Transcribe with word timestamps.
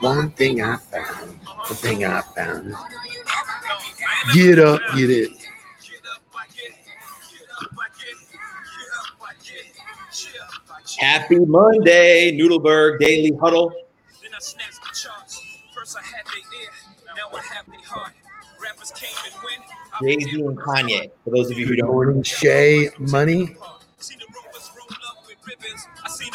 One 0.00 0.30
thing 0.30 0.62
I 0.62 0.76
found, 0.76 1.40
the 1.68 1.74
thing 1.74 2.04
I 2.04 2.20
found. 2.20 2.74
Get 4.34 4.58
up, 4.58 4.80
get 4.94 5.10
it. 5.10 5.30
Happy 10.98 11.38
Monday, 11.38 12.32
Nudelberg 12.38 12.98
Daily 13.00 13.32
Huddle. 13.40 13.72
Jay 20.02 20.18
Z 20.20 20.42
and 20.42 20.58
Kanye. 20.58 21.10
For 21.24 21.30
those 21.30 21.50
of 21.50 21.58
you 21.58 21.66
who 21.66 21.76
don't 21.76 21.88
morning, 21.88 22.22
Shay 22.22 22.90
Money. 22.98 23.56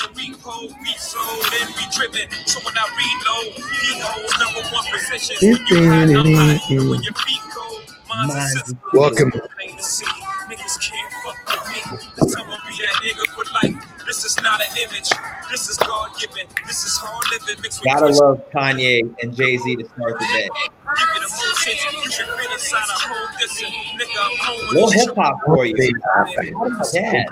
I 0.01 0.13
seen 0.13 0.33
a 0.33 0.37
repo, 0.37 0.73
resold, 0.81 1.45
and 1.61 1.69
re-driven. 1.77 2.29
So 2.45 2.59
when 2.65 2.75
I 2.77 2.85
reload, 2.97 3.57
you 3.57 4.01
hold 4.01 4.31
number 4.39 4.67
one 4.73 4.85
position. 4.91 5.35
When 5.41 5.67
you 5.67 5.89
high, 5.89 6.03
I'm. 6.03 6.89
When 6.89 7.03
your 7.03 7.13
feet 7.13 7.41
cold, 7.53 7.81
mine's 8.09 8.55
a. 8.55 8.97
Welcome. 8.97 9.31
Plain 9.31 9.77
to 9.77 9.83
see, 9.83 10.05
niggas 10.49 10.79
can't 10.81 11.13
fuck 11.23 11.37
with 11.47 11.75
me. 11.75 12.07
Cause 12.17 12.35
I'ma 12.35 12.57
be 12.67 12.77
that 12.81 12.95
nigga 13.03 13.25
for 13.33 13.43
life. 13.53 14.05
This 14.07 14.25
is 14.25 14.41
not 14.41 14.61
an 14.61 14.77
image. 14.77 15.09
This 15.49 15.69
is 15.69 15.77
God 15.77 16.09
given. 16.19 16.47
This 16.67 16.85
is 16.85 16.97
hard 16.97 17.47
living 17.47 17.61
mixed 17.61 17.83
gotta 17.83 18.07
love 18.07 18.41
Kanye 18.51 19.13
and 19.21 19.35
Jay 19.35 19.57
Z 19.57 19.75
to 19.75 19.85
start 19.85 20.19
the 20.19 20.25
day. 20.25 20.49
You. 23.41 24.89
hip 24.91 25.15
hop 25.15 25.39
for 25.45 25.65
you. 25.65 25.75
thing 25.75 25.93
I 26.15 26.33
found 26.33 26.85
Yeah. 26.93 27.25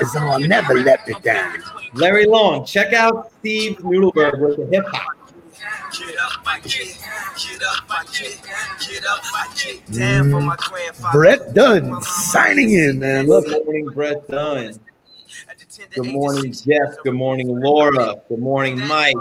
is 0.00 0.16
I'll 0.16 0.40
never 0.40 0.74
let 0.74 1.06
me 1.06 1.14
down. 1.22 1.62
Larry 1.94 2.26
Long, 2.26 2.64
check 2.64 2.92
out 2.92 3.30
Steve 3.38 3.78
Nudelberg 3.78 4.38
with 4.40 4.56
the 4.56 4.66
hip 4.76 4.84
hop. 4.88 5.16
Get 5.92 6.16
up, 6.18 6.44
my 6.44 6.58
kid. 6.60 6.88
Get 7.36 7.62
up, 7.62 7.88
my 7.88 8.04
kid. 8.10 8.38
Get 8.80 9.04
up, 9.06 9.20
my 9.32 9.46
kid. 9.54 9.82
Damn 9.92 10.30
for 10.30 10.40
my 10.40 10.56
grandfather. 10.56 11.12
Brett 11.12 11.54
Dunn 11.54 12.02
signing 12.02 12.72
in, 12.72 12.98
man. 12.98 13.26
Look, 13.26 13.46
Good 13.46 13.64
morning, 13.64 13.86
Brett 13.86 14.28
Dunn. 14.28 14.80
Good 15.94 16.06
morning, 16.12 16.52
Jeff. 16.52 16.96
Good 17.04 17.14
morning, 17.14 17.48
Laura. 17.60 18.16
Good 18.28 18.38
morning, 18.38 18.78
Mike. 18.86 19.14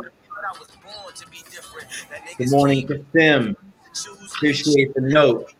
Good 2.37 2.51
morning, 2.51 3.05
Sim. 3.13 3.55
Appreciate 4.35 4.93
the 4.93 5.01
note. 5.01 5.53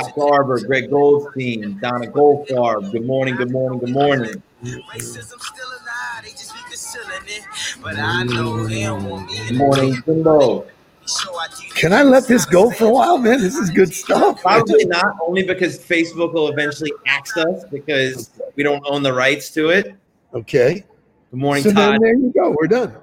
Scott 0.00 0.14
Garber, 0.14 0.60
Greg 0.60 0.90
Goldstein, 0.90 1.78
Donna 1.80 2.06
Goldfarb. 2.06 2.92
Good 2.92 3.06
morning, 3.06 3.36
good 3.36 3.50
morning, 3.50 3.78
good 3.80 3.90
morning. 3.90 4.42
Racism 4.64 5.40
still 5.40 5.68
alive, 5.68 6.24
they 6.24 6.30
just 6.30 6.52
be 6.54 6.60
concealing 6.68 7.22
it. 7.26 7.42
But 7.82 7.98
I 7.98 8.22
know 8.24 8.66
they 8.66 8.82
don't 8.82 9.04
want 9.04 9.30
me 9.30 9.48
Good 9.48 9.58
morning, 9.58 10.02
Jimbo. 10.06 10.66
So 11.04 11.34
I 11.36 11.48
do 11.48 11.68
can 11.74 11.92
I 11.92 12.04
let 12.04 12.28
this 12.28 12.44
go 12.46 12.70
for 12.70 12.84
a 12.84 12.90
while, 12.90 13.18
man? 13.18 13.40
This 13.40 13.56
is 13.56 13.70
good 13.70 13.92
stuff. 13.92 14.40
Probably 14.40 14.84
not, 14.84 15.16
only 15.26 15.42
because 15.42 15.78
Facebook 15.78 16.32
will 16.32 16.48
eventually 16.48 16.92
axe 17.06 17.36
us 17.36 17.64
because 17.72 18.30
we 18.54 18.62
don't 18.62 18.84
own 18.86 19.02
the 19.02 19.12
rights 19.12 19.50
to 19.50 19.70
it. 19.70 19.94
Okay. 20.32 20.84
Good 21.30 21.40
morning, 21.40 21.64
So 21.64 21.70
then 21.70 21.92
Todd. 21.92 22.02
there 22.02 22.14
you 22.14 22.32
go. 22.32 22.54
We're 22.56 22.68
done. 22.68 22.94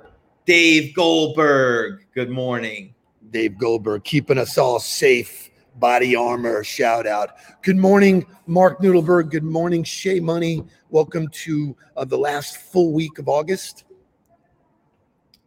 Dave 0.46 0.96
Goldberg. 0.96 2.06
Good 2.14 2.30
morning. 2.30 2.94
Dave 3.32 3.58
Goldberg 3.58 4.04
keeping 4.04 4.38
us 4.38 4.58
all 4.58 4.80
safe. 4.80 5.49
Body 5.80 6.16
armor 6.16 6.64
shout 6.64 7.08
out. 7.08 7.36
Good 7.62 7.78
morning, 7.78 8.26
Mark 8.48 8.82
Nudelberg. 8.82 9.32
Good 9.32 9.46
morning, 9.46 9.84
Shay 9.84 10.20
Money. 10.20 10.64
Welcome 10.90 11.30
to 11.30 11.76
uh, 11.96 12.04
the 12.04 12.18
last 12.18 12.58
full 12.58 12.92
week 12.92 13.18
of 13.18 13.30
August. 13.30 13.86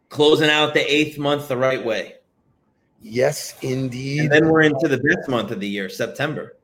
Closing 0.09 0.49
out 0.49 0.73
the 0.73 0.91
eighth 0.91 1.19
month 1.19 1.47
the 1.47 1.57
right 1.57 1.83
way. 1.83 2.15
Yes, 2.99 3.55
indeed. 3.61 4.21
And 4.21 4.31
then 4.31 4.49
we're 4.49 4.63
into 4.63 4.87
the 4.87 4.97
best 4.97 5.29
month 5.29 5.51
of 5.51 5.59
the 5.59 5.67
year, 5.67 5.87
September. 5.87 6.57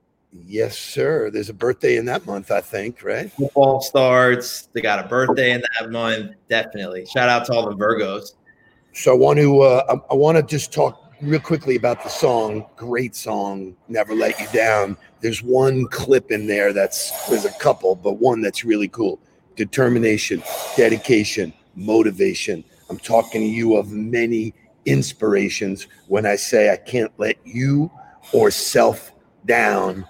yes, 0.48 0.78
sir. 0.78 1.30
There's 1.30 1.50
a 1.50 1.54
birthday 1.54 1.98
in 1.98 2.06
that 2.06 2.26
month, 2.26 2.50
I 2.50 2.62
think, 2.62 3.04
right? 3.04 3.32
Football 3.32 3.82
starts. 3.82 4.68
They 4.74 4.82
got 4.82 5.04
a 5.04 5.08
birthday 5.08 5.52
in 5.52 5.62
that 5.78 5.92
month. 5.92 6.32
Definitely. 6.50 7.06
Shout 7.06 7.30
out 7.30 7.46
to 7.46 7.54
all 7.54 7.70
the 7.70 7.76
Virgos. 7.76 8.34
So 8.94 9.14
I 9.14 9.18
want 9.18 9.38
to 9.38 9.62
uh, 9.62 9.84
I, 9.90 10.14
I 10.14 10.16
want 10.16 10.38
to 10.38 10.44
just 10.44 10.74
talk 10.74 11.09
real 11.22 11.40
quickly 11.40 11.76
about 11.76 12.04
the 12.04 12.10
song. 12.10 12.66
Great 12.76 13.16
song, 13.16 13.76
"Never 13.88 14.14
Let 14.14 14.40
You 14.40 14.48
Down." 14.54 14.98
There's 15.22 15.44
one 15.44 15.86
clip 15.88 16.32
in 16.32 16.48
there 16.48 16.74
that's 16.74 17.28
there's 17.28 17.46
a 17.46 17.52
couple, 17.54 17.96
but 17.96 18.14
one 18.14 18.42
that's 18.42 18.64
really 18.64 18.88
cool. 18.88 19.20
Determination, 19.56 20.42
dedication, 20.78 21.54
motivation. 21.76 22.64
I'm 22.90 22.98
talking 23.00 23.42
to 23.42 23.48
you 23.48 23.76
of 23.76 23.92
many 23.92 24.54
inspirations 24.86 25.88
when 26.08 26.26
I 26.26 26.36
say 26.36 26.72
I 26.72 26.78
can't 26.78 27.12
let 27.18 27.38
you 27.44 27.92
or 28.34 28.52
self 28.52 29.12
down. 29.46 30.06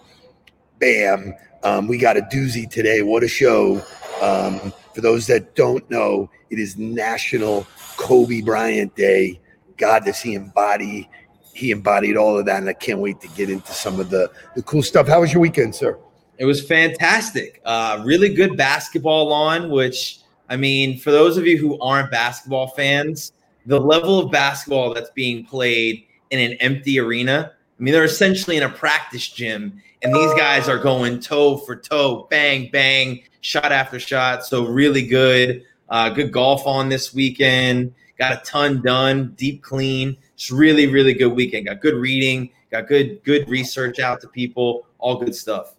Bam. 0.80 1.34
Um, 1.64 1.88
we 1.88 1.98
got 1.98 2.16
a 2.16 2.22
doozy 2.22 2.70
today. 2.70 3.02
What 3.02 3.24
a 3.24 3.28
show. 3.28 3.84
Um, 4.22 4.74
for 4.94 5.02
those 5.02 5.28
that 5.28 5.56
don't 5.56 5.90
know, 5.90 6.30
it 6.50 6.60
is 6.60 6.78
National 6.78 7.68
Kobe 7.98 8.42
Bryant 8.42 8.96
Day. 8.96 9.40
God, 9.80 10.06
does 10.06 10.22
he 10.22 10.36
embody? 10.36 11.10
He 11.54 11.72
embodied 11.72 12.16
all 12.16 12.38
of 12.38 12.46
that, 12.46 12.60
and 12.60 12.70
I 12.70 12.74
can't 12.74 13.00
wait 13.00 13.20
to 13.22 13.28
get 13.30 13.50
into 13.50 13.72
some 13.72 14.00
of 14.00 14.10
the, 14.10 14.32
the 14.56 14.62
cool 14.62 14.84
stuff. 14.84 15.08
How 15.08 15.22
was 15.22 15.34
your 15.34 15.42
weekend, 15.42 15.74
sir? 15.74 15.98
It 16.38 16.46
was 16.46 16.66
fantastic. 16.66 17.62
Uh, 17.66 18.02
really 18.06 18.34
good 18.34 18.56
basketball 18.56 19.34
on, 19.34 19.70
which, 19.70 20.20
I 20.50 20.56
mean, 20.56 20.98
for 21.00 21.12
those 21.12 21.38
of 21.38 21.48
you 21.48 21.58
who 21.58 21.80
aren't 21.80 22.12
basketball 22.12 22.68
fans, 22.68 23.34
the 23.66 23.80
level 23.80 24.20
of 24.20 24.32
basketball 24.32 24.94
that's 24.94 25.10
being 25.12 25.46
played 25.46 26.06
in 26.30 26.40
an 26.40 26.58
empty 26.60 27.00
arena, 27.00 27.52
I 27.78 27.84
mean, 27.84 27.94
they're 27.94 28.06
essentially 28.06 28.56
in 28.56 28.64
a 28.64 28.70
practice 28.70 29.28
gym, 29.28 29.82
and 30.02 30.14
these 30.14 30.34
guys 30.36 30.70
are 30.70 30.78
going 30.78 31.20
toe 31.20 31.58
for 31.58 31.76
toe, 31.76 32.28
bang, 32.30 32.70
bang, 32.72 33.22
shot 33.42 33.72
after 33.72 34.00
shot. 34.00 34.46
So, 34.46 34.66
really 34.66 35.06
good. 35.06 35.64
Uh, 35.90 36.10
good 36.10 36.32
golf 36.32 36.66
on 36.68 36.88
this 36.88 37.14
weekend. 37.14 37.94
Got 38.20 38.34
a 38.34 38.46
ton 38.46 38.82
done, 38.82 39.34
deep 39.38 39.64
clean. 39.64 40.18
It's 40.34 40.52
really, 40.52 40.88
really 40.88 41.14
good 41.14 41.34
weekend. 41.34 41.68
Got 41.68 41.80
good 41.80 41.96
reading, 41.96 42.50
got 42.70 42.88
good, 42.88 43.24
good 43.24 43.48
research 43.48 44.00
out 44.00 44.20
to 44.22 44.28
people, 44.28 44.86
all 44.98 45.18
good 45.18 45.34
stuff. 45.34 45.76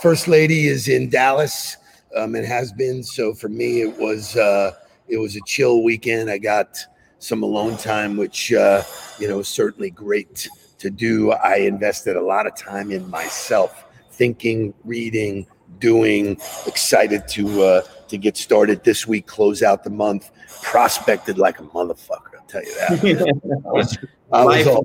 First 0.00 0.26
lady 0.26 0.66
is 0.66 0.88
in 0.88 1.10
Dallas 1.10 1.76
um, 2.16 2.36
and 2.36 2.46
has 2.46 2.72
been. 2.72 3.02
So 3.02 3.34
for 3.34 3.50
me, 3.50 3.82
it 3.82 3.98
was 3.98 4.34
uh, 4.34 4.72
it 5.08 5.18
was 5.18 5.36
a 5.36 5.40
chill 5.46 5.82
weekend. 5.82 6.30
I 6.30 6.38
got 6.38 6.78
some 7.18 7.42
alone 7.42 7.76
time, 7.76 8.16
which 8.16 8.52
uh, 8.52 8.82
you 9.18 9.28
know 9.28 9.42
certainly 9.42 9.90
great 9.90 10.48
to 10.78 10.88
do. 10.88 11.32
I 11.32 11.56
invested 11.56 12.16
a 12.16 12.22
lot 12.22 12.46
of 12.46 12.56
time 12.56 12.92
in 12.92 13.08
myself, 13.10 13.84
thinking, 14.10 14.72
reading, 14.84 15.46
doing. 15.78 16.38
Excited 16.66 17.26
to 17.28 17.62
uh, 17.62 17.82
to 18.08 18.18
get 18.18 18.36
started 18.36 18.84
this 18.84 19.06
week. 19.06 19.26
Close 19.26 19.62
out 19.62 19.84
the 19.84 19.90
month. 19.90 20.30
Prospected 20.62 21.38
like 21.38 21.58
a 21.58 21.64
motherfucker. 21.64 22.38
I'll 22.38 22.46
tell 22.46 22.64
you 22.64 22.74
that. 22.74 23.98
I 24.32 24.42
was 24.42 24.66
all 24.66 24.84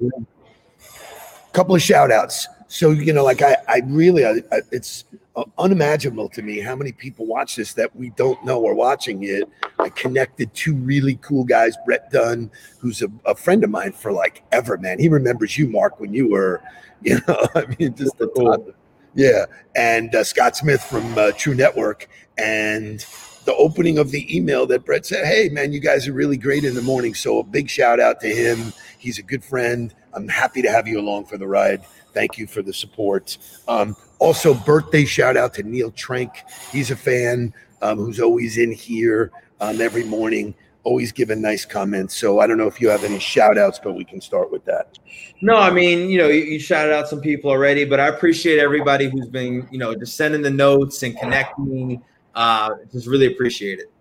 couple 1.54 1.76
of 1.76 1.82
shout 1.82 2.12
outs. 2.12 2.48
So, 2.68 2.92
you 2.92 3.14
know, 3.14 3.24
like 3.24 3.42
I, 3.42 3.58
I 3.68 3.82
really, 3.86 4.26
I, 4.26 4.42
I, 4.52 4.60
it's 4.72 5.06
uh, 5.36 5.44
unimaginable 5.58 6.30
to 6.30 6.42
me 6.44 6.60
how 6.60 6.76
many 6.76 6.92
people 6.92 7.26
watch 7.26 7.56
this 7.56 7.74
that 7.74 7.96
we 7.96 8.12
don't 8.12 8.44
know 8.46 8.66
are 8.68 8.76
watching 8.76 9.24
it. 9.24 9.50
I 9.80 9.90
connected 9.90 10.54
two 10.54 10.76
really 10.76 11.16
cool 11.22 11.44
guys, 11.44 11.76
Brett 11.86 12.12
Dunn, 12.12 12.52
who's 12.78 13.02
a, 13.02 13.08
a 13.26 13.36
friend 13.36 13.64
of 13.64 13.72
mine 13.72 13.92
for 13.92 14.12
like 14.12 14.44
ever, 14.52 14.78
man. 14.78 15.00
He 15.00 15.10
remembers 15.10 15.58
you, 15.58 15.68
Mark, 15.68 16.00
when 16.00 16.14
you 16.14 16.30
were, 16.30 16.62
you 17.02 17.20
know, 17.28 17.48
I 17.56 17.66
mean, 17.80 17.96
just 17.96 18.18
the 18.18 18.28
Cool. 18.28 18.74
Yeah. 19.20 19.48
And 19.76 20.16
uh, 20.16 20.24
Scott 20.24 20.56
Smith 20.56 20.82
from 20.82 21.18
uh, 21.18 21.34
True 21.34 21.54
Network. 21.54 22.08
And 22.38 23.06
the 23.44 23.54
opening 23.56 23.98
of 23.98 24.12
the 24.12 24.34
email 24.34 24.66
that 24.68 24.86
Brett 24.86 25.06
said, 25.06 25.26
Hey, 25.26 25.50
man, 25.50 25.74
you 25.74 25.82
guys 25.82 26.08
are 26.08 26.14
really 26.14 26.38
great 26.38 26.64
in 26.64 26.74
the 26.74 26.82
morning. 26.82 27.14
So 27.14 27.40
a 27.40 27.44
big 27.44 27.70
shout 27.70 28.00
out 28.00 28.22
to 28.22 28.30
him. 28.30 28.72
He's 28.98 29.20
a 29.20 29.22
good 29.22 29.44
friend. 29.44 29.94
I'm 30.14 30.30
happy 30.30 30.62
to 30.62 30.72
have 30.72 30.88
you 30.88 31.02
along 31.02 31.26
for 31.26 31.38
the 31.38 31.48
ride. 31.48 31.84
Thank 32.14 32.38
you 32.38 32.48
for 32.48 32.62
the 32.62 32.72
support. 32.72 33.38
Um, 33.68 33.98
also, 34.20 34.54
birthday 34.54 35.04
shout 35.04 35.36
out 35.36 35.54
to 35.56 35.64
Neil 35.64 35.92
Trank. 35.92 36.32
He's 36.72 36.90
a 36.90 36.96
fan 36.96 37.54
um, 37.82 37.98
who's 37.98 38.22
always 38.22 38.58
in 38.58 38.72
here 38.72 39.34
um, 39.60 39.82
every 39.82 40.06
morning, 40.06 40.56
always 40.84 41.12
giving 41.12 41.42
nice 41.42 41.66
comments. 41.66 42.16
So 42.16 42.40
I 42.40 42.48
don't 42.48 42.58
know 42.58 42.68
if 42.68 42.80
you 42.82 42.90
have 42.90 43.04
any 43.04 43.20
shout 43.20 43.58
outs, 43.58 43.80
but 43.84 43.94
we 43.94 44.04
can 44.04 44.22
start 44.22 44.52
with 44.52 44.64
that. 44.66 44.98
No, 45.42 45.56
I 45.56 45.72
mean, 45.72 46.10
you 46.10 46.18
know, 46.18 46.28
you, 46.28 46.42
you 46.44 46.60
shouted 46.60 46.94
out 46.94 47.08
some 47.08 47.22
people 47.22 47.50
already, 47.50 47.86
but 47.86 48.00
I 48.00 48.08
appreciate 48.08 48.60
everybody 48.60 49.10
who's 49.10 49.28
been, 49.28 49.68
you 49.72 49.78
know, 49.78 49.94
just 49.96 50.18
sending 50.18 50.42
the 50.42 50.50
notes 50.50 51.04
and 51.04 51.18
connecting. 51.18 52.02
Uh, 52.36 52.72
just 52.92 53.08
really 53.08 53.28
appreciate 53.28 53.80
it. 53.80 53.92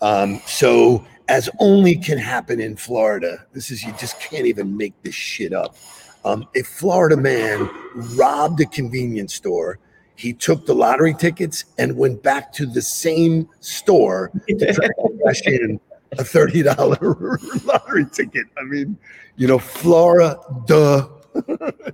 Um, 0.00 0.40
so, 0.46 1.04
as 1.28 1.48
only 1.58 1.96
can 1.96 2.18
happen 2.18 2.60
in 2.60 2.76
Florida, 2.76 3.46
this 3.52 3.70
is 3.70 3.82
you 3.82 3.92
just 3.98 4.20
can't 4.20 4.44
even 4.44 4.76
make 4.76 4.92
this 5.02 5.14
shit 5.14 5.52
up. 5.52 5.76
Um, 6.24 6.46
a 6.54 6.62
Florida 6.62 7.16
man 7.16 7.70
robbed 8.16 8.60
a 8.60 8.66
convenience 8.66 9.34
store. 9.34 9.78
He 10.16 10.32
took 10.32 10.64
the 10.66 10.74
lottery 10.74 11.14
tickets 11.14 11.64
and 11.78 11.96
went 11.96 12.22
back 12.22 12.52
to 12.54 12.66
the 12.66 12.82
same 12.82 13.48
store 13.60 14.30
to 14.48 14.72
try 14.72 14.86
to 14.86 14.94
in 15.46 15.80
a 16.12 16.24
thirty 16.24 16.62
dollar 16.62 17.38
lottery 17.64 18.06
ticket. 18.06 18.46
I 18.58 18.64
mean, 18.64 18.96
you 19.36 19.46
know, 19.46 19.58
Flora, 19.58 20.38
duh. 20.66 21.08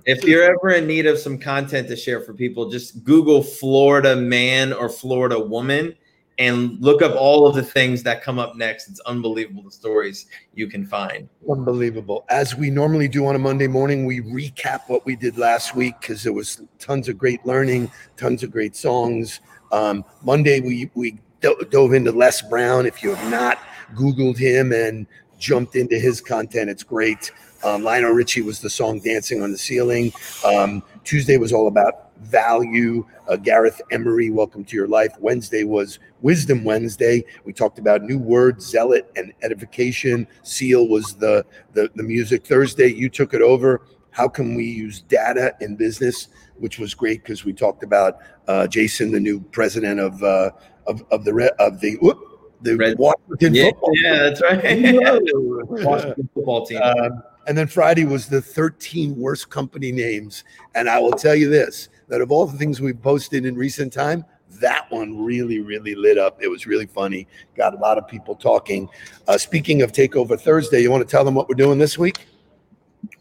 if 0.05 0.23
you're 0.23 0.43
ever 0.43 0.69
in 0.75 0.85
need 0.85 1.07
of 1.07 1.17
some 1.17 1.37
content 1.37 1.87
to 1.87 1.95
share 1.95 2.21
for 2.21 2.33
people, 2.33 2.69
just 2.69 3.03
Google 3.03 3.41
Florida 3.41 4.15
man 4.15 4.71
or 4.71 4.87
Florida 4.87 5.39
woman 5.39 5.95
and 6.37 6.79
look 6.81 7.01
up 7.01 7.15
all 7.15 7.45
of 7.45 7.55
the 7.55 7.63
things 7.63 8.01
that 8.03 8.23
come 8.23 8.39
up 8.39 8.55
next. 8.55 8.87
It's 8.87 8.99
unbelievable 9.01 9.63
the 9.63 9.71
stories 9.71 10.25
you 10.55 10.67
can 10.67 10.85
find. 10.85 11.29
Unbelievable. 11.49 12.25
As 12.29 12.55
we 12.55 12.69
normally 12.69 13.07
do 13.07 13.27
on 13.27 13.35
a 13.35 13.39
Monday 13.39 13.67
morning, 13.67 14.05
we 14.05 14.21
recap 14.21 14.81
what 14.87 15.05
we 15.05 15.15
did 15.15 15.37
last 15.37 15.75
week 15.75 15.95
because 16.01 16.23
there 16.23 16.33
was 16.33 16.61
tons 16.79 17.09
of 17.09 17.17
great 17.17 17.45
learning, 17.45 17.91
tons 18.17 18.41
of 18.41 18.51
great 18.51 18.75
songs. 18.75 19.39
Um, 19.71 20.03
Monday 20.23 20.59
we 20.61 20.89
we 20.95 21.19
dove 21.41 21.93
into 21.93 22.11
Les 22.11 22.41
Brown. 22.43 22.85
If 22.85 23.03
you 23.03 23.13
have 23.13 23.31
not 23.31 23.59
Googled 23.95 24.37
him 24.37 24.71
and 24.71 25.07
jumped 25.37 25.75
into 25.75 25.97
his 25.97 26.21
content, 26.21 26.69
it's 26.69 26.83
great. 26.83 27.31
Um, 27.63 27.83
Lionel 27.83 28.11
Richie 28.11 28.41
was 28.41 28.59
the 28.59 28.69
song 28.69 28.99
"Dancing 28.99 29.41
on 29.43 29.51
the 29.51 29.57
Ceiling." 29.57 30.13
Um, 30.45 30.83
Tuesday 31.03 31.37
was 31.37 31.53
all 31.53 31.67
about 31.67 32.11
value. 32.21 33.05
Uh, 33.27 33.35
Gareth 33.35 33.81
Emery, 33.91 34.29
welcome 34.29 34.63
to 34.65 34.75
your 34.75 34.87
life. 34.87 35.13
Wednesday 35.19 35.63
was 35.63 35.99
Wisdom 36.21 36.63
Wednesday. 36.63 37.23
We 37.45 37.53
talked 37.53 37.79
about 37.79 38.03
new 38.03 38.19
words, 38.19 38.65
zealot, 38.65 39.11
and 39.15 39.33
edification. 39.41 40.27
Seal 40.43 40.87
was 40.87 41.15
the, 41.15 41.45
the 41.73 41.89
the 41.95 42.03
music. 42.03 42.45
Thursday, 42.45 42.87
you 42.87 43.09
took 43.09 43.33
it 43.33 43.41
over. 43.41 43.81
How 44.11 44.27
can 44.27 44.55
we 44.55 44.65
use 44.65 45.01
data 45.01 45.55
in 45.61 45.75
business? 45.75 46.27
Which 46.57 46.77
was 46.77 46.93
great 46.93 47.23
because 47.23 47.45
we 47.45 47.53
talked 47.53 47.81
about 47.81 48.19
uh, 48.47 48.67
Jason, 48.67 49.11
the 49.11 49.19
new 49.19 49.39
president 49.39 49.99
of 49.99 50.21
uh, 50.21 50.51
of 50.91 51.03
of 51.11 51.23
the 51.23 51.53
of 51.59 51.79
the. 51.79 51.95
Whoop, 52.01 52.27
the 52.63 52.75
Red, 52.75 52.97
Washington 52.97 53.55
yeah, 53.55 53.65
football. 53.65 53.91
Yeah, 53.95 54.17
that's 54.17 54.41
right. 54.41 54.61
Washington 55.83 56.29
football 56.33 56.65
team. 56.65 56.81
Um, 56.81 57.23
and 57.47 57.57
then 57.57 57.67
Friday 57.67 58.05
was 58.05 58.27
the 58.27 58.41
13 58.41 59.15
worst 59.17 59.49
company 59.49 59.91
names. 59.91 60.43
And 60.75 60.89
I 60.89 60.99
will 60.99 61.11
tell 61.11 61.35
you 61.35 61.49
this 61.49 61.89
that 62.07 62.21
of 62.21 62.31
all 62.31 62.45
the 62.45 62.57
things 62.57 62.81
we've 62.81 63.01
posted 63.01 63.45
in 63.45 63.55
recent 63.55 63.91
time, 63.91 64.25
that 64.59 64.91
one 64.91 65.23
really, 65.23 65.59
really 65.59 65.95
lit 65.95 66.17
up. 66.17 66.37
It 66.41 66.49
was 66.49 66.67
really 66.67 66.85
funny. 66.85 67.27
Got 67.55 67.73
a 67.73 67.77
lot 67.77 67.97
of 67.97 68.07
people 68.07 68.35
talking. 68.35 68.89
Uh, 69.27 69.37
speaking 69.37 69.81
of 69.81 69.91
Takeover 69.91 70.39
Thursday, 70.39 70.81
you 70.81 70.91
want 70.91 71.07
to 71.07 71.09
tell 71.09 71.23
them 71.23 71.33
what 71.33 71.47
we're 71.47 71.55
doing 71.55 71.79
this 71.79 71.97
week? 71.97 72.27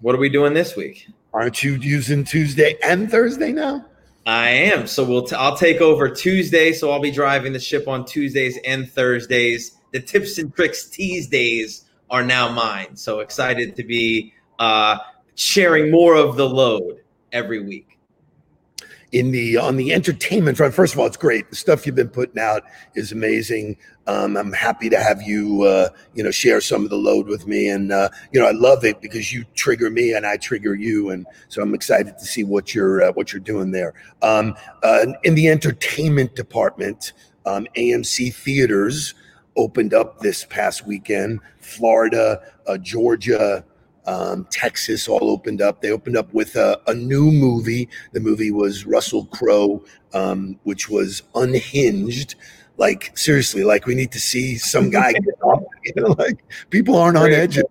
What 0.00 0.14
are 0.14 0.18
we 0.18 0.28
doing 0.28 0.54
this 0.54 0.76
week? 0.76 1.08
Aren't 1.32 1.62
you 1.62 1.76
using 1.76 2.24
Tuesday 2.24 2.76
and 2.82 3.10
Thursday 3.10 3.52
now? 3.52 3.86
I 4.26 4.48
am. 4.50 4.86
So 4.86 5.04
we'll 5.04 5.26
t- 5.26 5.36
I'll 5.36 5.56
take 5.56 5.80
over 5.80 6.08
Tuesday. 6.08 6.72
So 6.72 6.90
I'll 6.90 7.00
be 7.00 7.10
driving 7.10 7.52
the 7.52 7.60
ship 7.60 7.88
on 7.88 8.04
Tuesdays 8.04 8.58
and 8.64 8.90
Thursdays. 8.90 9.72
The 9.92 10.00
tips 10.00 10.38
and 10.38 10.54
tricks 10.54 10.88
Tuesdays 10.88 11.86
are 12.10 12.22
now 12.22 12.50
mine. 12.50 12.96
So 12.96 13.20
excited 13.20 13.76
to 13.76 13.84
be 13.84 14.32
uh, 14.58 14.98
sharing 15.34 15.90
more 15.90 16.14
of 16.14 16.36
the 16.36 16.48
load 16.48 17.00
every 17.32 17.62
week. 17.62 17.89
In 19.12 19.32
the 19.32 19.56
on 19.56 19.76
the 19.76 19.92
entertainment 19.92 20.56
front, 20.56 20.72
first 20.72 20.94
of 20.94 21.00
all, 21.00 21.06
it's 21.06 21.16
great. 21.16 21.50
The 21.50 21.56
stuff 21.56 21.84
you've 21.84 21.96
been 21.96 22.10
putting 22.10 22.40
out 22.40 22.62
is 22.94 23.10
amazing. 23.10 23.76
Um, 24.06 24.36
I'm 24.36 24.52
happy 24.52 24.88
to 24.88 25.00
have 25.00 25.20
you, 25.22 25.62
uh, 25.62 25.88
you 26.14 26.22
know, 26.22 26.30
share 26.30 26.60
some 26.60 26.84
of 26.84 26.90
the 26.90 26.96
load 26.96 27.26
with 27.26 27.44
me, 27.48 27.68
and 27.68 27.90
uh, 27.90 28.10
you 28.32 28.38
know, 28.38 28.46
I 28.46 28.52
love 28.52 28.84
it 28.84 29.00
because 29.00 29.32
you 29.32 29.44
trigger 29.54 29.90
me 29.90 30.12
and 30.12 30.24
I 30.24 30.36
trigger 30.36 30.76
you, 30.76 31.10
and 31.10 31.26
so 31.48 31.60
I'm 31.60 31.74
excited 31.74 32.18
to 32.18 32.24
see 32.24 32.44
what 32.44 32.72
you're 32.72 33.02
uh, 33.02 33.12
what 33.12 33.32
you're 33.32 33.40
doing 33.40 33.72
there. 33.72 33.94
Um, 34.22 34.54
uh, 34.84 35.06
in 35.24 35.34
the 35.34 35.48
entertainment 35.48 36.36
department, 36.36 37.12
um, 37.46 37.66
AMC 37.76 38.32
theaters 38.32 39.14
opened 39.56 39.92
up 39.92 40.20
this 40.20 40.44
past 40.44 40.86
weekend. 40.86 41.40
Florida, 41.60 42.40
uh, 42.66 42.78
Georgia, 42.78 43.64
um, 44.10 44.46
Texas 44.50 45.08
all 45.08 45.30
opened 45.30 45.62
up. 45.62 45.80
They 45.80 45.90
opened 45.90 46.16
up 46.16 46.34
with 46.34 46.56
a, 46.56 46.80
a 46.88 46.94
new 46.94 47.30
movie. 47.30 47.88
The 48.12 48.18
movie 48.18 48.50
was 48.50 48.84
Russell 48.84 49.26
Crowe, 49.26 49.84
um, 50.12 50.58
which 50.64 50.88
was 50.90 51.22
Unhinged. 51.36 52.34
Like 52.76 53.16
seriously, 53.16 53.62
like 53.62 53.86
we 53.86 53.94
need 53.94 54.10
to 54.12 54.18
see 54.20 54.56
some 54.56 54.90
guy 54.98 55.12
get 55.12 55.40
off. 55.42 55.62
You 55.84 56.02
know, 56.02 56.14
like 56.18 56.42
people 56.70 56.96
aren't 56.96 57.16
on 57.16 57.32
edge. 57.32 57.58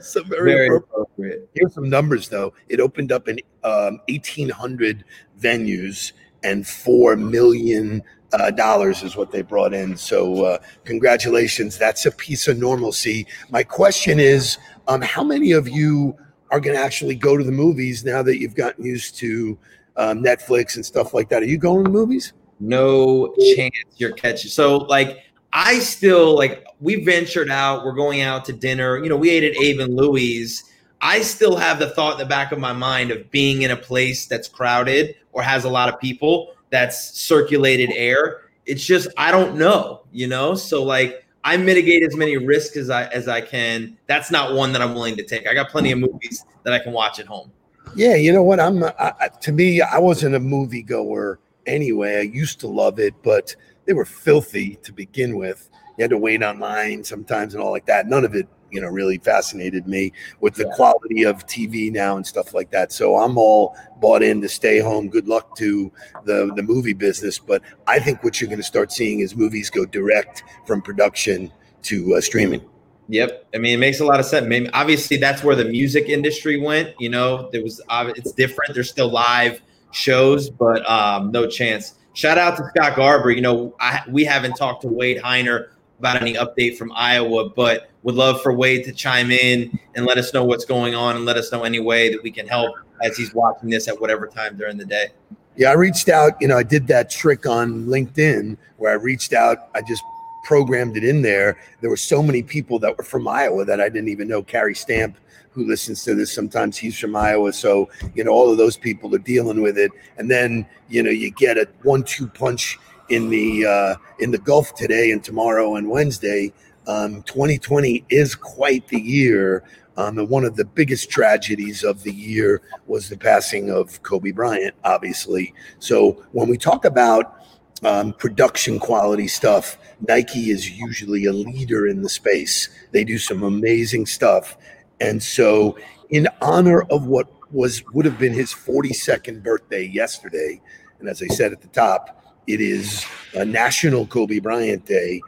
So 0.00 0.24
very, 0.24 0.52
Very 0.52 0.66
appropriate. 0.66 1.02
appropriate. 1.02 1.50
Here's 1.54 1.74
some 1.74 1.88
numbers 1.88 2.28
though. 2.28 2.52
It 2.68 2.80
opened 2.80 3.12
up 3.12 3.28
in 3.28 3.38
um, 3.62 4.00
1,800 4.08 5.04
venues 5.38 6.12
and 6.42 6.66
four 6.66 7.14
million 7.14 8.02
uh, 8.32 8.50
dollars 8.50 9.02
is 9.02 9.16
what 9.16 9.30
they 9.30 9.42
brought 9.42 9.74
in. 9.74 9.96
So 9.96 10.44
uh, 10.44 10.58
congratulations. 10.84 11.78
That's 11.78 12.06
a 12.06 12.10
piece 12.10 12.48
of 12.48 12.58
normalcy. 12.58 13.26
My 13.50 13.62
question 13.62 14.20
is, 14.20 14.58
um, 14.90 15.00
how 15.00 15.24
many 15.24 15.52
of 15.52 15.68
you 15.68 16.16
are 16.50 16.60
going 16.60 16.76
to 16.76 16.82
actually 16.82 17.14
go 17.14 17.36
to 17.36 17.44
the 17.44 17.52
movies 17.52 18.04
now 18.04 18.22
that 18.22 18.38
you've 18.38 18.54
gotten 18.54 18.84
used 18.84 19.16
to 19.16 19.58
um, 19.96 20.22
Netflix 20.22 20.76
and 20.76 20.84
stuff 20.84 21.14
like 21.14 21.28
that? 21.28 21.42
Are 21.42 21.46
you 21.46 21.58
going 21.58 21.84
to 21.84 21.90
movies? 21.90 22.32
no 22.60 23.34
chance 23.56 23.74
you're 23.96 24.12
catching. 24.12 24.50
So 24.50 24.78
like 24.78 25.24
I 25.52 25.78
still 25.80 26.36
like 26.36 26.64
we 26.80 27.04
ventured 27.04 27.50
out, 27.50 27.84
we're 27.84 27.92
going 27.92 28.20
out 28.20 28.44
to 28.46 28.52
dinner. 28.52 28.98
You 28.98 29.08
know, 29.08 29.16
we 29.16 29.30
ate 29.30 29.44
at 29.44 29.60
Abe 29.60 29.80
and 29.80 29.96
Louie's. 29.96 30.64
I 31.00 31.22
still 31.22 31.56
have 31.56 31.78
the 31.78 31.90
thought 31.90 32.12
in 32.12 32.18
the 32.18 32.26
back 32.26 32.52
of 32.52 32.58
my 32.58 32.74
mind 32.74 33.10
of 33.10 33.30
being 33.30 33.62
in 33.62 33.70
a 33.70 33.76
place 33.76 34.26
that's 34.26 34.48
crowded 34.48 35.16
or 35.32 35.42
has 35.42 35.64
a 35.64 35.70
lot 35.70 35.88
of 35.88 35.98
people 35.98 36.52
that's 36.68 37.18
circulated 37.18 37.90
air. 37.94 38.42
It's 38.66 38.84
just 38.84 39.08
I 39.16 39.30
don't 39.30 39.56
know, 39.56 40.02
you 40.12 40.26
know? 40.26 40.54
So 40.54 40.82
like 40.82 41.24
I 41.44 41.56
mitigate 41.56 42.02
as 42.02 42.16
many 42.16 42.36
risks 42.36 42.76
as 42.76 42.90
I 42.90 43.06
as 43.06 43.28
I 43.28 43.40
can. 43.40 43.96
That's 44.06 44.30
not 44.30 44.54
one 44.54 44.72
that 44.72 44.82
I'm 44.82 44.94
willing 44.94 45.16
to 45.16 45.22
take. 45.24 45.48
I 45.48 45.54
got 45.54 45.70
plenty 45.70 45.92
of 45.92 45.98
movies 45.98 46.44
that 46.64 46.72
I 46.72 46.78
can 46.78 46.92
watch 46.92 47.18
at 47.18 47.26
home. 47.26 47.50
Yeah, 47.96 48.14
you 48.14 48.32
know 48.32 48.42
what? 48.42 48.60
I'm 48.60 48.82
uh, 48.82 48.92
I, 48.98 49.12
I- 49.20 49.28
to 49.28 49.52
me, 49.52 49.80
I 49.80 49.98
wasn't 49.98 50.34
a 50.34 50.40
movie 50.40 50.82
goer 50.82 51.38
anyway. 51.66 52.16
I 52.18 52.20
used 52.22 52.60
to 52.60 52.68
love 52.68 52.98
it, 52.98 53.14
but 53.22 53.54
they 53.86 53.92
were 53.94 54.04
filthy 54.04 54.76
to 54.82 54.92
begin 54.92 55.36
with. 55.36 55.68
You 55.98 56.02
had 56.04 56.10
to 56.10 56.18
wait 56.18 56.42
online 56.42 57.02
sometimes 57.04 57.54
and 57.54 57.62
all 57.62 57.70
like 57.72 57.86
that. 57.86 58.06
None 58.06 58.24
of 58.24 58.34
it, 58.34 58.46
you 58.70 58.80
know, 58.80 58.88
really 58.88 59.18
fascinated 59.18 59.86
me 59.86 60.12
with 60.40 60.54
the 60.54 60.64
Yeah. 60.64 60.74
quality 60.74 61.24
of 61.24 61.46
TV 61.46 61.90
now 61.90 62.16
and 62.16 62.26
stuff 62.26 62.54
like 62.54 62.70
that. 62.70 62.92
So 62.92 63.16
I'm 63.16 63.36
all 63.38 63.76
bought 64.00 64.22
in 64.22 64.40
to 64.42 64.48
stay 64.48 64.78
home. 64.78 65.08
Good 65.08 65.28
luck 65.28 65.56
to 65.56 65.90
the 66.24 66.52
the 66.56 66.62
movie 66.62 66.92
business, 66.94 67.38
but 67.38 67.62
I 67.86 67.98
think 67.98 68.22
what 68.22 68.40
you're 68.40 68.48
going 68.48 68.60
to 68.60 68.64
start 68.64 68.92
seeing 68.92 69.20
is 69.20 69.36
movies 69.36 69.70
go 69.70 69.84
direct 69.84 70.44
from 70.66 70.82
production 70.82 71.52
to 71.82 72.14
uh, 72.14 72.20
streaming. 72.20 72.62
Yep. 73.08 73.46
I 73.54 73.58
mean, 73.58 73.74
it 73.74 73.78
makes 73.78 73.98
a 73.98 74.04
lot 74.04 74.20
of 74.20 74.26
sense. 74.26 74.46
Maybe 74.46 74.70
obviously 74.70 75.16
that's 75.16 75.42
where 75.42 75.56
the 75.56 75.64
music 75.64 76.08
industry 76.08 76.60
went. 76.60 76.94
You 77.00 77.08
know, 77.08 77.50
there 77.50 77.62
was 77.62 77.80
it's 77.90 78.32
different. 78.32 78.74
There's 78.74 78.88
still 78.88 79.10
live 79.10 79.60
shows, 79.90 80.48
but 80.48 80.88
um, 80.88 81.32
no 81.32 81.48
chance. 81.48 81.94
Shout 82.12 82.38
out 82.38 82.56
to 82.56 82.64
Scott 82.74 82.96
Garber. 82.96 83.30
You 83.30 83.40
know, 83.40 83.74
I, 83.80 84.02
we 84.08 84.24
haven't 84.24 84.54
talked 84.54 84.82
to 84.82 84.88
Wade 84.88 85.18
Heiner 85.18 85.68
about 86.00 86.20
any 86.20 86.34
update 86.34 86.76
from 86.76 86.90
Iowa, 86.96 87.50
but 87.50 87.90
would 88.02 88.14
love 88.14 88.40
for 88.42 88.54
Wade 88.54 88.84
to 88.86 88.92
chime 88.92 89.30
in 89.30 89.78
and 89.94 90.06
let 90.06 90.16
us 90.16 90.32
know 90.32 90.44
what's 90.44 90.64
going 90.64 90.94
on 90.94 91.14
and 91.14 91.26
let 91.26 91.36
us 91.36 91.52
know 91.52 91.62
any 91.62 91.78
way 91.78 92.10
that 92.10 92.22
we 92.22 92.30
can 92.30 92.48
help 92.48 92.74
as 93.02 93.16
he's 93.16 93.34
watching 93.34 93.68
this 93.68 93.86
at 93.86 94.00
whatever 94.00 94.26
time 94.26 94.56
during 94.56 94.78
the 94.78 94.84
day. 94.84 95.08
Yeah, 95.56 95.70
I 95.70 95.74
reached 95.74 96.08
out. 96.08 96.32
You 96.40 96.48
know, 96.48 96.56
I 96.56 96.62
did 96.62 96.86
that 96.86 97.10
trick 97.10 97.44
on 97.44 97.84
LinkedIn 97.84 98.56
where 98.78 98.90
I 98.92 98.94
reached 98.94 99.34
out. 99.34 99.68
I 99.74 99.82
just 99.82 100.02
programmed 100.44 100.96
it 100.96 101.04
in 101.04 101.20
there. 101.20 101.58
There 101.82 101.90
were 101.90 101.98
so 101.98 102.22
many 102.22 102.42
people 102.42 102.78
that 102.78 102.96
were 102.96 103.04
from 103.04 103.28
Iowa 103.28 103.66
that 103.66 103.78
I 103.78 103.90
didn't 103.90 104.08
even 104.08 104.26
know. 104.26 104.42
Carrie 104.42 104.74
Stamp, 104.74 105.18
who 105.50 105.66
listens 105.66 106.02
to 106.04 106.14
this, 106.14 106.32
sometimes 106.32 106.78
he's 106.78 106.98
from 106.98 107.14
Iowa. 107.14 107.52
So, 107.52 107.90
you 108.14 108.24
know, 108.24 108.30
all 108.30 108.50
of 108.50 108.56
those 108.56 108.78
people 108.78 109.14
are 109.14 109.18
dealing 109.18 109.60
with 109.60 109.76
it. 109.76 109.90
And 110.16 110.30
then, 110.30 110.64
you 110.88 111.02
know, 111.02 111.10
you 111.10 111.30
get 111.30 111.58
a 111.58 111.68
one-two 111.82 112.28
punch 112.28 112.78
in 113.10 113.28
the 113.28 113.66
uh, 113.66 113.94
in 114.18 114.30
the 114.30 114.38
Gulf 114.38 114.74
today 114.74 115.10
and 115.10 115.22
tomorrow 115.22 115.76
and 115.76 115.88
Wednesday. 115.88 116.52
Um, 116.86 117.22
2020 117.24 118.04
is 118.08 118.34
quite 118.34 118.88
the 118.88 119.00
year. 119.00 119.62
Um, 119.96 120.18
and 120.18 120.28
one 120.30 120.44
of 120.44 120.56
the 120.56 120.64
biggest 120.64 121.10
tragedies 121.10 121.84
of 121.84 122.02
the 122.04 122.12
year 122.12 122.62
was 122.86 123.08
the 123.08 123.18
passing 123.18 123.70
of 123.70 124.02
Kobe 124.02 124.30
Bryant, 124.30 124.74
obviously. 124.82 125.52
So 125.78 126.24
when 126.32 126.48
we 126.48 126.56
talk 126.56 126.84
about 126.86 127.36
um, 127.82 128.12
production 128.14 128.78
quality 128.78 129.28
stuff, 129.28 129.76
Nike 130.06 130.50
is 130.50 130.70
usually 130.70 131.26
a 131.26 131.32
leader 131.32 131.86
in 131.86 132.02
the 132.02 132.08
space. 132.08 132.68
They 132.92 133.04
do 133.04 133.18
some 133.18 133.42
amazing 133.42 134.06
stuff. 134.06 134.56
And 135.00 135.22
so, 135.22 135.78
in 136.10 136.28
honor 136.40 136.82
of 136.82 137.06
what 137.06 137.30
was 137.52 137.82
would 137.92 138.04
have 138.04 138.18
been 138.18 138.32
his 138.32 138.52
42nd 138.52 139.42
birthday 139.42 139.84
yesterday, 139.84 140.60
and 140.98 141.08
as 141.08 141.22
I 141.22 141.26
said 141.28 141.52
at 141.52 141.62
the 141.62 141.68
top, 141.68 142.19
it 142.46 142.60
is 142.60 143.04
a 143.34 143.44
National 143.44 144.06
Kobe 144.06 144.38
Bryant 144.38 144.84
Day. 144.86 145.20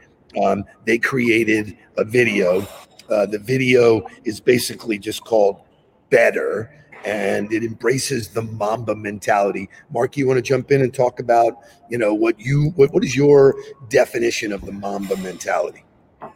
Um, 0.43 0.63
they 0.85 0.97
created 0.97 1.77
a 1.97 2.03
video. 2.03 2.67
Uh, 3.09 3.25
the 3.25 3.39
video 3.39 4.07
is 4.23 4.39
basically 4.39 4.97
just 4.97 5.23
called 5.23 5.61
Better, 6.09 6.73
and 7.05 7.51
it 7.51 7.63
embraces 7.63 8.29
the 8.29 8.41
Mamba 8.41 8.95
mentality. 8.95 9.69
Mark, 9.91 10.17
you 10.17 10.27
want 10.27 10.37
to 10.37 10.41
jump 10.41 10.71
in 10.71 10.81
and 10.81 10.93
talk 10.93 11.19
about, 11.19 11.57
you 11.89 11.97
know, 11.97 12.13
what 12.13 12.39
you 12.39 12.71
what, 12.75 12.93
what 12.93 13.03
is 13.03 13.15
your 13.15 13.55
definition 13.89 14.51
of 14.51 14.65
the 14.65 14.71
Mamba 14.71 15.17
mentality? 15.17 15.83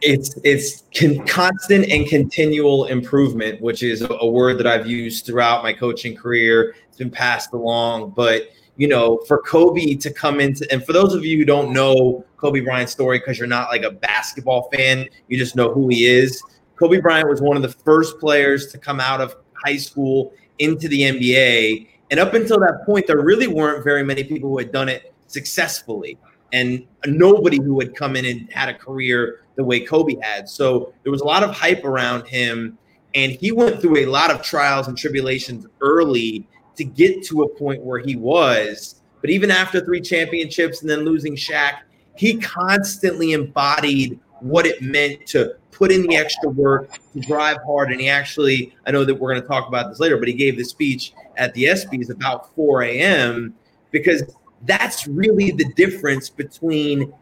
it's 0.02 0.38
it's 0.44 0.84
con- 0.98 1.26
constant 1.26 1.90
and 1.90 2.08
continual 2.08 2.86
improvement, 2.86 3.62
which 3.62 3.84
is 3.84 4.02
a, 4.02 4.10
a 4.20 4.30
word 4.30 4.58
that 4.60 4.68
I've 4.68 4.88
used 4.88 5.26
throughout 5.26 5.64
my 5.64 5.74
coaching 5.74 6.16
career. 6.16 6.76
It's 6.88 6.98
been 6.98 7.10
passed 7.10 7.54
along, 7.54 8.12
but 8.12 8.50
you 8.78 8.88
know, 8.88 9.18
for 9.28 9.42
Kobe 9.42 9.96
to 9.96 10.14
come 10.14 10.40
into, 10.40 10.66
and 10.72 10.86
for 10.86 10.94
those 10.94 11.14
of 11.14 11.26
you 11.26 11.38
who 11.38 11.46
don't 11.46 11.74
know 11.74 12.24
Kobe 12.38 12.60
Bryant's 12.60 12.92
story 12.92 13.20
because 13.20 13.40
you're 13.40 13.48
not 13.48 13.70
like 13.70 13.84
a 13.84 13.92
basketball 13.92 14.70
fan, 14.72 15.08
you 15.28 15.38
just 15.38 15.56
know 15.56 15.74
who 15.74 15.90
he 15.90 16.06
is. 16.06 16.42
Kobe 16.76 17.02
Bryant 17.02 17.28
was 17.28 17.42
one 17.42 17.58
of 17.58 17.64
the 17.64 17.70
first 17.70 18.20
players 18.20 18.68
to 18.68 18.78
come 18.78 19.00
out 19.00 19.20
of 19.20 19.36
high 19.66 19.78
school 19.78 20.34
into 20.60 20.88
the 20.88 21.02
NBA. 21.02 21.88
And 22.12 22.20
up 22.20 22.36
until 22.36 22.60
that 22.60 22.86
point, 22.86 23.08
there 23.08 23.20
really 23.20 23.48
weren't 23.48 23.84
very 23.84 24.04
many 24.04 24.24
people 24.24 24.50
who 24.50 24.60
had 24.60 24.72
done 24.72 24.90
it 24.90 25.14
successfully, 25.26 26.18
and 26.54 26.86
nobody 27.06 27.58
who 27.58 27.80
had 27.80 27.96
come 27.96 28.16
in 28.16 28.26
and 28.26 28.52
had 28.54 28.70
a 28.70 28.74
career 28.74 29.42
the 29.56 29.64
way 29.64 29.80
Kobe 29.80 30.16
had. 30.22 30.48
So 30.48 30.94
there 31.04 31.12
was 31.12 31.22
a 31.22 31.26
lot 31.26 31.44
of 31.44 31.52
hype 31.52 31.84
around 31.84 32.28
him, 32.28 32.78
and 33.16 33.32
he 33.32 33.52
went 33.52 33.82
through 33.82 33.98
a 33.98 34.06
lot 34.06 34.30
of 34.30 34.44
trials 34.44 34.88
and 34.88 34.96
tribulations 34.96 35.66
early 35.82 36.48
to 36.78 36.84
get 36.84 37.24
to 37.26 37.44
a 37.44 37.50
point 37.50 37.84
where 37.84 38.00
he 38.00 38.16
was. 38.16 39.02
But 39.22 39.30
even 39.30 39.52
after 39.52 39.84
three 39.84 40.02
championships 40.02 40.82
and 40.82 40.90
then 40.90 41.00
losing 41.00 41.36
Shaq, 41.36 41.80
he 42.16 42.38
constantly 42.38 43.34
embodied 43.34 44.20
what 44.40 44.66
it 44.66 44.82
meant 44.82 45.26
to 45.28 45.56
put 45.72 45.92
in 45.92 46.04
the 46.04 46.16
extra 46.16 46.50
work, 46.50 46.92
to 47.14 47.20
drive 47.20 47.58
hard. 47.66 47.92
And 47.92 48.00
he 48.00 48.10
actually, 48.10 48.76
I 48.86 48.92
know 48.92 49.04
that 49.06 49.16
we're 49.16 49.32
going 49.32 49.42
to 49.42 49.48
talk 49.48 49.68
about 49.68 49.90
this 49.90 50.00
later, 50.00 50.18
but 50.18 50.28
he 50.28 50.34
gave 50.34 50.58
the 50.58 50.64
speech 50.64 51.14
at 51.38 51.54
the 51.54 51.66
ESPYs 51.66 52.10
about 52.10 52.54
4 52.56 52.84
a.m. 52.84 53.54
because 53.92 54.24
that's 54.66 55.08
really 55.08 55.52
the 55.52 55.72
difference 55.74 56.30
between 56.30 57.14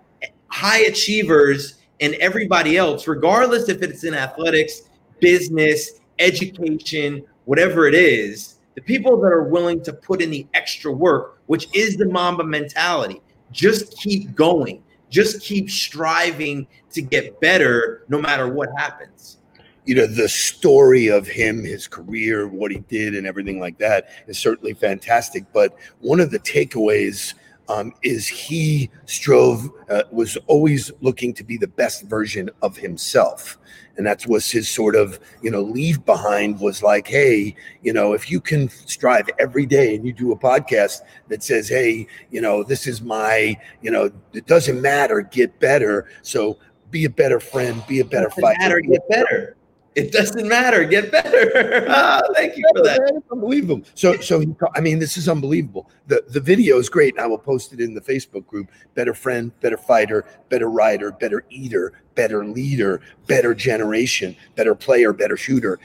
high 0.48 0.84
achievers 0.84 1.80
and 2.02 2.14
everybody 2.16 2.78
else, 2.78 3.08
regardless 3.08 3.70
if 3.70 3.82
it's 3.82 4.04
in 4.04 4.14
athletics, 4.14 4.84
business, 5.20 6.00
education, 6.20 7.24
whatever 7.46 7.88
it 7.88 7.94
is 7.94 8.55
the 8.76 8.82
people 8.82 9.20
that 9.22 9.28
are 9.28 9.44
willing 9.44 9.82
to 9.84 9.94
put 9.94 10.22
in 10.22 10.30
the 10.30 10.46
extra 10.54 10.92
work, 10.92 11.40
which 11.48 11.68
is 11.74 11.98
the 11.98 12.06
Mamba 12.06 12.44
mentality, 12.44 13.22
just 13.52 13.98
keep 13.98 14.36
going, 14.36 14.84
just 15.10 15.42
keep 15.42 15.70
striving 15.70 16.68
to 16.92 17.02
get 17.02 17.40
better 17.40 18.04
no 18.10 18.20
matter 18.20 18.48
what 18.48 18.70
happens. 18.78 19.38
You 19.86 19.96
know, 19.96 20.08
the 20.08 20.28
story 20.28 21.08
of 21.08 21.28
him, 21.28 21.64
his 21.64 21.88
career, 21.88 22.48
what 22.48 22.72
he 22.72 22.80
did, 22.80 23.16
and 23.16 23.26
everything 23.26 23.60
like 23.60 23.78
that 23.78 24.10
is 24.28 24.38
certainly 24.38 24.74
fantastic. 24.74 25.46
But 25.54 25.78
one 26.00 26.20
of 26.20 26.32
the 26.32 26.40
takeaways 26.40 27.34
um, 27.68 27.94
is 28.04 28.28
he 28.28 28.90
strove, 29.06 29.70
uh, 29.90 30.04
was 30.12 30.38
always 30.48 30.92
looking 31.02 31.34
to 31.34 31.44
be 31.44 31.58
the 31.58 31.68
best 31.68 32.04
version 32.04 32.50
of 32.62 32.78
himself. 32.78 33.58
And 33.98 34.06
that 34.06 34.28
was 34.28 34.52
his 34.52 34.68
sort 34.68 34.96
of 34.96 35.20
you 35.42 35.50
know 35.50 35.62
leave 35.62 36.04
behind 36.04 36.60
was 36.60 36.84
like 36.84 37.08
hey 37.08 37.56
you 37.82 37.94
know 37.94 38.12
if 38.12 38.30
you 38.30 38.42
can 38.42 38.68
strive 38.68 39.30
every 39.40 39.66
day 39.66 39.96
and 39.96 40.06
you 40.06 40.12
do 40.12 40.34
a 40.34 40.38
podcast 40.38 41.00
that 41.30 41.42
says 41.44 41.70
hey 41.70 42.06
you 42.30 42.42
know 42.42 42.62
this 42.62 42.88
is 42.88 43.02
my 43.02 43.56
you 43.82 43.90
know 43.90 44.12
it 44.34 44.48
doesn't 44.48 44.82
matter 44.82 45.22
get 45.22 45.58
better. 45.62 46.10
So 46.24 46.58
be 46.92 47.06
a 47.06 47.10
better 47.10 47.40
friend 47.40 47.82
be 47.88 48.02
a 48.02 48.06
better 48.06 48.30
fighter. 48.30 48.60
matter 48.60 48.82
get 48.82 49.08
better 49.08 49.56
it 49.96 50.12
doesn't 50.12 50.48
matter. 50.48 50.84
Get 50.84 51.12
better. 51.12 51.86
oh, 51.88 52.22
thank 52.36 52.58
you 52.58 52.64
for 52.76 52.84
that. 52.84 53.22
Unbelievable. 53.32 53.82
So, 53.96 54.18
so 54.18 54.40
he, 54.40 54.54
I 54.76 54.82
mean, 54.82 55.00
this 55.00 55.18
is 55.18 55.30
unbelievable. 55.30 55.90
The 56.08 56.24
the 56.28 56.42
video 56.42 56.78
is 56.78 56.90
great. 56.90 57.18
I 57.18 57.26
will 57.28 57.38
post 57.38 57.74
it 57.74 57.80
in 57.80 57.94
the 57.94 58.02
Facebook 58.02 58.46
group. 58.46 58.70
Better 58.94 59.14
friend, 59.14 59.58
better 59.62 59.78
fighter, 59.78 60.26
better 60.50 60.70
rider, 60.70 61.12
better 61.12 61.46
eater, 61.50 61.94
better 62.16 62.46
leader, 62.46 63.02
better 63.28 63.54
generation, 63.54 64.36
better 64.56 64.76
player, 64.76 65.14
better 65.14 65.38
shooter. 65.38 65.80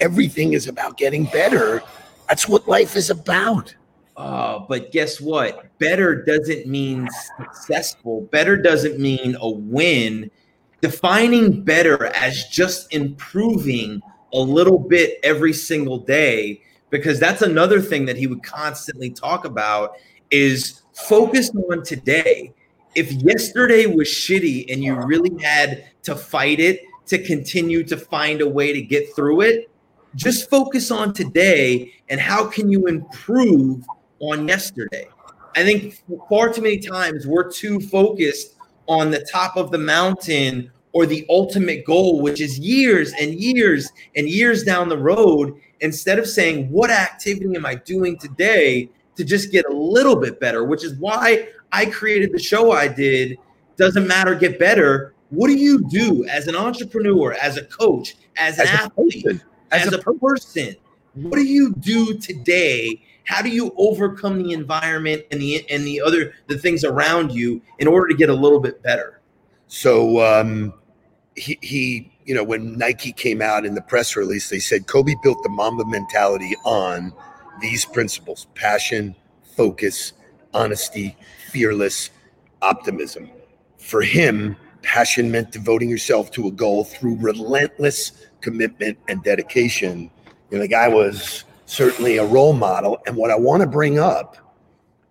Everything 0.00 0.52
is 0.52 0.68
about 0.68 0.98
getting 0.98 1.24
better. 1.24 1.82
That's 2.28 2.46
what 2.46 2.68
life 2.68 2.96
is 2.96 3.10
about. 3.10 3.74
Oh, 4.16 4.64
but 4.68 4.92
guess 4.92 5.20
what? 5.20 5.66
Better 5.78 6.22
doesn't 6.22 6.66
mean 6.66 7.08
successful. 7.36 8.22
Better 8.30 8.56
doesn't 8.56 9.00
mean 9.00 9.36
a 9.40 9.50
win 9.50 10.30
defining 10.84 11.62
better 11.62 12.08
as 12.14 12.44
just 12.48 12.92
improving 12.92 14.02
a 14.34 14.38
little 14.38 14.78
bit 14.78 15.18
every 15.22 15.54
single 15.54 15.96
day 15.96 16.60
because 16.90 17.18
that's 17.18 17.40
another 17.40 17.80
thing 17.80 18.04
that 18.04 18.18
he 18.18 18.26
would 18.26 18.42
constantly 18.42 19.08
talk 19.08 19.46
about 19.46 19.96
is 20.30 20.82
focus 20.92 21.50
on 21.70 21.82
today. 21.84 22.52
If 22.94 23.10
yesterday 23.12 23.86
was 23.86 24.08
shitty 24.08 24.70
and 24.70 24.84
you 24.84 24.94
really 24.94 25.42
had 25.42 25.86
to 26.02 26.14
fight 26.14 26.60
it 26.60 26.82
to 27.06 27.16
continue 27.16 27.82
to 27.84 27.96
find 27.96 28.42
a 28.42 28.46
way 28.46 28.74
to 28.74 28.82
get 28.82 29.16
through 29.16 29.40
it 29.40 29.70
just 30.14 30.50
focus 30.50 30.90
on 30.90 31.14
today 31.14 31.94
and 32.10 32.20
how 32.20 32.46
can 32.46 32.70
you 32.70 32.88
improve 32.88 33.86
on 34.20 34.46
yesterday. 34.46 35.08
I 35.56 35.64
think 35.64 36.02
far 36.28 36.52
too 36.52 36.60
many 36.60 36.78
times 36.78 37.26
we're 37.26 37.50
too 37.50 37.80
focused 37.80 38.53
on 38.86 39.10
the 39.10 39.26
top 39.30 39.56
of 39.56 39.70
the 39.70 39.78
mountain 39.78 40.70
or 40.92 41.06
the 41.06 41.26
ultimate 41.28 41.84
goal, 41.84 42.20
which 42.20 42.40
is 42.40 42.58
years 42.58 43.12
and 43.20 43.34
years 43.34 43.90
and 44.16 44.28
years 44.28 44.62
down 44.62 44.88
the 44.88 44.98
road, 44.98 45.54
instead 45.80 46.18
of 46.18 46.26
saying, 46.26 46.70
What 46.70 46.90
activity 46.90 47.54
am 47.54 47.66
I 47.66 47.74
doing 47.74 48.18
today 48.18 48.88
to 49.16 49.24
just 49.24 49.52
get 49.52 49.66
a 49.66 49.72
little 49.72 50.16
bit 50.16 50.40
better? 50.40 50.64
Which 50.64 50.84
is 50.84 50.94
why 50.94 51.48
I 51.72 51.86
created 51.86 52.32
the 52.32 52.38
show 52.38 52.72
I 52.72 52.88
did. 52.88 53.38
Doesn't 53.76 54.06
matter, 54.06 54.34
get 54.36 54.58
better. 54.58 55.14
What 55.30 55.48
do 55.48 55.54
you 55.54 55.80
do 55.88 56.24
as 56.26 56.46
an 56.46 56.54
entrepreneur, 56.54 57.32
as 57.32 57.56
a 57.56 57.64
coach, 57.64 58.14
as 58.36 58.58
an 58.58 58.68
as 58.68 58.80
athlete, 58.80 59.26
a 59.26 59.30
as, 59.72 59.86
as, 59.86 59.92
a, 59.92 59.98
a 59.98 60.02
person? 60.02 60.76
What 61.14 61.36
do 61.36 61.44
you 61.44 61.74
do 61.74 62.16
today? 62.18 63.02
How 63.26 63.42
do 63.42 63.48
you 63.48 63.72
overcome 63.76 64.42
the 64.42 64.52
environment 64.52 65.24
and 65.30 65.40
the 65.40 65.68
and 65.70 65.86
the 65.86 66.00
other 66.00 66.34
the 66.46 66.58
things 66.58 66.84
around 66.84 67.32
you 67.32 67.62
in 67.78 67.88
order 67.88 68.08
to 68.08 68.14
get 68.14 68.28
a 68.28 68.34
little 68.34 68.60
bit 68.60 68.82
better? 68.82 69.20
So 69.66 70.22
um, 70.22 70.74
he, 71.36 71.58
he, 71.62 72.12
you 72.24 72.34
know, 72.34 72.44
when 72.44 72.76
Nike 72.76 73.12
came 73.12 73.42
out 73.42 73.64
in 73.64 73.74
the 73.74 73.82
press 73.82 74.16
release, 74.16 74.48
they 74.48 74.58
said 74.58 74.86
Kobe 74.86 75.14
built 75.22 75.42
the 75.42 75.48
Mamba 75.48 75.84
mentality 75.86 76.54
on 76.64 77.12
these 77.60 77.84
principles 77.84 78.46
passion, 78.54 79.14
focus, 79.56 80.12
honesty, 80.52 81.16
fearless, 81.50 82.10
optimism. 82.62 83.30
For 83.78 84.02
him, 84.02 84.56
passion 84.82 85.30
meant 85.30 85.50
devoting 85.50 85.88
yourself 85.88 86.30
to 86.32 86.46
a 86.46 86.50
goal 86.50 86.84
through 86.84 87.16
relentless 87.16 88.12
commitment 88.40 88.98
and 89.08 89.22
dedication. 89.22 90.10
You 90.50 90.58
know, 90.58 90.60
the 90.60 90.68
guy 90.68 90.88
was 90.88 91.44
certainly 91.66 92.16
a 92.16 92.24
role 92.24 92.52
model. 92.52 93.02
And 93.06 93.16
what 93.16 93.30
I 93.30 93.36
want 93.36 93.62
to 93.62 93.66
bring 93.66 93.98
up 93.98 94.36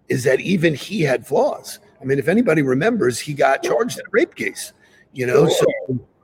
is 0.09 0.23
that 0.23 0.39
even 0.39 0.73
he 0.73 1.01
had 1.01 1.25
flaws. 1.25 1.79
I 2.01 2.05
mean, 2.05 2.19
if 2.19 2.27
anybody 2.27 2.61
remembers, 2.61 3.19
he 3.19 3.33
got 3.33 3.63
charged 3.63 3.97
in 3.97 4.05
a 4.05 4.09
rape 4.11 4.35
case. 4.35 4.73
You 5.13 5.27
know, 5.27 5.47
so 5.47 5.65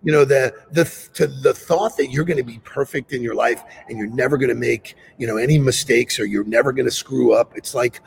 you 0.04 0.12
know 0.12 0.26
the 0.26 0.54
the 0.72 0.86
to 1.14 1.28
the 1.28 1.54
thought 1.54 1.98
that 1.98 2.08
you're 2.08 2.26
going 2.26 2.38
to 2.38 2.44
be 2.44 2.60
perfect 2.64 3.12
in 3.12 3.22
your 3.22 3.36
life 3.36 3.64
and 3.88 3.98
you're 3.98 4.08
never 4.08 4.38
going 4.38 4.50
to 4.50 4.56
make 4.56 4.96
you 5.18 5.28
know 5.28 5.38
any 5.38 5.58
mistakes 5.58 6.20
or 6.20 6.26
you're 6.26 6.46
never 6.46 6.72
going 6.72 6.86
to 6.86 6.92
screw 6.92 7.34
up 7.34 7.56
it's 7.58 7.76
like 7.76 8.02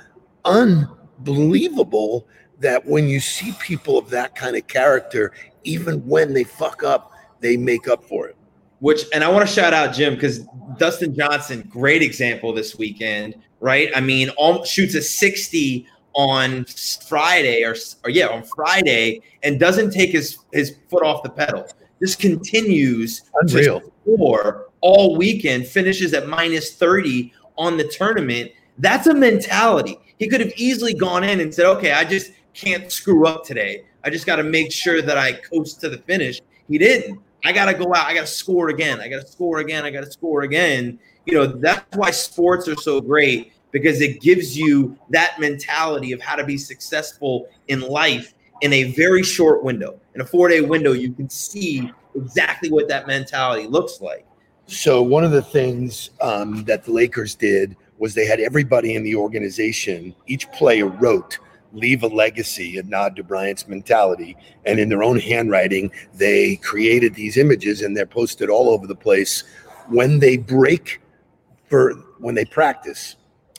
unbelievable 0.45 2.27
that 2.59 2.85
when 2.87 3.09
you 3.09 3.21
see 3.21 3.53
people 3.61 3.99
of 3.99 4.09
that 4.11 4.35
kind 4.35 4.57
of 4.57 4.67
character 4.67 5.33
even 5.65 6.05
when 6.07 6.33
they 6.33 6.45
fuck 6.45 6.83
up 6.83 7.13
they 7.41 7.57
make 7.57 7.89
up 7.89 8.03
for 8.05 8.27
it 8.27 8.37
which 8.83 9.05
and 9.13 9.25
i 9.25 9.29
want 9.29 9.47
to 9.47 9.53
shout 9.53 9.73
out 9.73 9.95
jim 9.95 10.15
because 10.15 10.41
dustin 10.79 11.15
johnson 11.15 11.67
great 11.71 12.03
example 12.03 12.53
this 12.53 12.77
weekend 12.77 13.35
right 13.61 13.91
i 13.97 14.01
mean 14.01 14.29
all, 14.31 14.65
shoots 14.65 14.95
a 14.95 15.03
60 15.03 15.87
on 16.15 16.65
friday 17.09 17.63
or, 17.65 17.75
or 18.05 18.11
yeah 18.11 18.27
on 18.27 18.43
friday 18.43 19.21
and 19.43 19.59
doesn't 19.59 19.91
take 19.91 20.11
his 20.11 20.39
his 20.53 20.77
foot 20.89 21.03
off 21.03 21.23
the 21.23 21.31
pedal 21.31 21.67
this 22.01 22.17
continues 22.17 23.23
Unreal. 23.41 23.81
to 23.81 23.93
score 24.03 24.67
all 24.83 25.17
weekend, 25.17 25.67
finishes 25.67 26.13
at 26.13 26.29
minus 26.29 26.75
30 26.75 27.33
on 27.57 27.79
the 27.79 27.85
tournament. 27.85 28.53
That's 28.79 29.07
a 29.07 29.15
mentality. 29.15 29.97
He 30.19 30.29
could 30.29 30.41
have 30.41 30.53
easily 30.57 30.93
gone 30.93 31.25
in 31.25 31.41
and 31.41 31.55
said, 31.55 31.67
okay, 31.77 31.93
I 31.93 32.05
just 32.05 32.33
can't 32.53 32.93
screw 32.93 33.27
up 33.27 33.45
today. 33.45 33.85
I 34.05 34.11
just 34.11 34.27
got 34.27 34.37
to 34.37 34.43
make 34.43 34.73
sure 34.73 35.01
that 35.01 35.17
I 35.17 35.33
coast 35.33 35.81
to 35.81 35.89
the 35.89 35.99
finish. 35.99 36.41
He 36.69 36.77
didn't. 36.77 37.21
I 37.45 37.53
got 37.53 37.67
to 37.67 37.75
go 37.75 37.95
out. 37.95 38.07
I 38.07 38.15
got 38.15 38.23
to 38.23 38.27
score 38.27 38.69
again. 38.69 39.01
I 39.01 39.09
got 39.09 39.21
to 39.21 39.27
score 39.27 39.59
again. 39.59 39.85
I 39.85 39.91
got 39.91 40.05
to 40.05 40.11
score 40.11 40.43
again. 40.43 40.99
You 41.27 41.35
know, 41.35 41.47
that's 41.47 41.97
why 41.97 42.11
sports 42.11 42.69
are 42.69 42.77
so 42.77 43.01
great 43.01 43.53
because 43.71 44.01
it 44.01 44.21
gives 44.21 44.57
you 44.57 44.97
that 45.11 45.41
mentality 45.41 46.13
of 46.13 46.21
how 46.21 46.37
to 46.37 46.45
be 46.45 46.57
successful 46.57 47.49
in 47.69 47.81
life 47.81 48.35
in 48.61 48.73
a 48.73 48.93
very 48.93 49.23
short 49.23 49.65
window. 49.65 49.99
In 50.15 50.21
a 50.21 50.27
four 50.27 50.49
day 50.49 50.61
window, 50.61 50.93
you 50.93 51.13
can 51.13 51.29
see 51.29 51.91
exactly 52.15 52.71
what 52.71 52.89
that 52.89 53.07
mentality 53.07 53.67
looks 53.67 54.01
like. 54.01 54.27
So, 54.67 55.03
one 55.03 55.25
of 55.25 55.33
the 55.33 55.43
things 55.43 56.11
um, 56.21 56.65
that 56.65 56.85
the 56.85 56.93
Lakers 56.93 57.35
did 57.35 57.77
was 57.99 58.15
they 58.15 58.27
had 58.27 58.41
everybody 58.41 58.95
in 58.95 59.03
the 59.03 59.17
organization, 59.17 60.15
each 60.27 60.51
player 60.53 60.87
wrote 60.87 61.39
leave 61.73 62.03
a 62.03 62.07
legacy, 62.07 62.79
a 62.79 62.83
nod 62.83 63.17
to 63.17 63.23
Bryant's 63.23 63.67
mentality. 63.67 64.37
And 64.65 64.79
in 64.79 64.89
their 64.89 65.03
own 65.03 65.19
handwriting, 65.19 65.91
they 66.15 66.57
created 66.57 67.15
these 67.15 67.37
images 67.37 67.83
and 67.83 67.97
they're 67.97 68.07
posted 68.07 68.51
all 68.51 68.69
over 68.71 68.87
the 68.87 68.95
place 68.95 69.45
when 69.89 70.19
they 70.19 70.37
break 70.37 71.01
for 71.69 71.95
when 72.19 72.35
they 72.35 72.45
practice. 72.45 73.17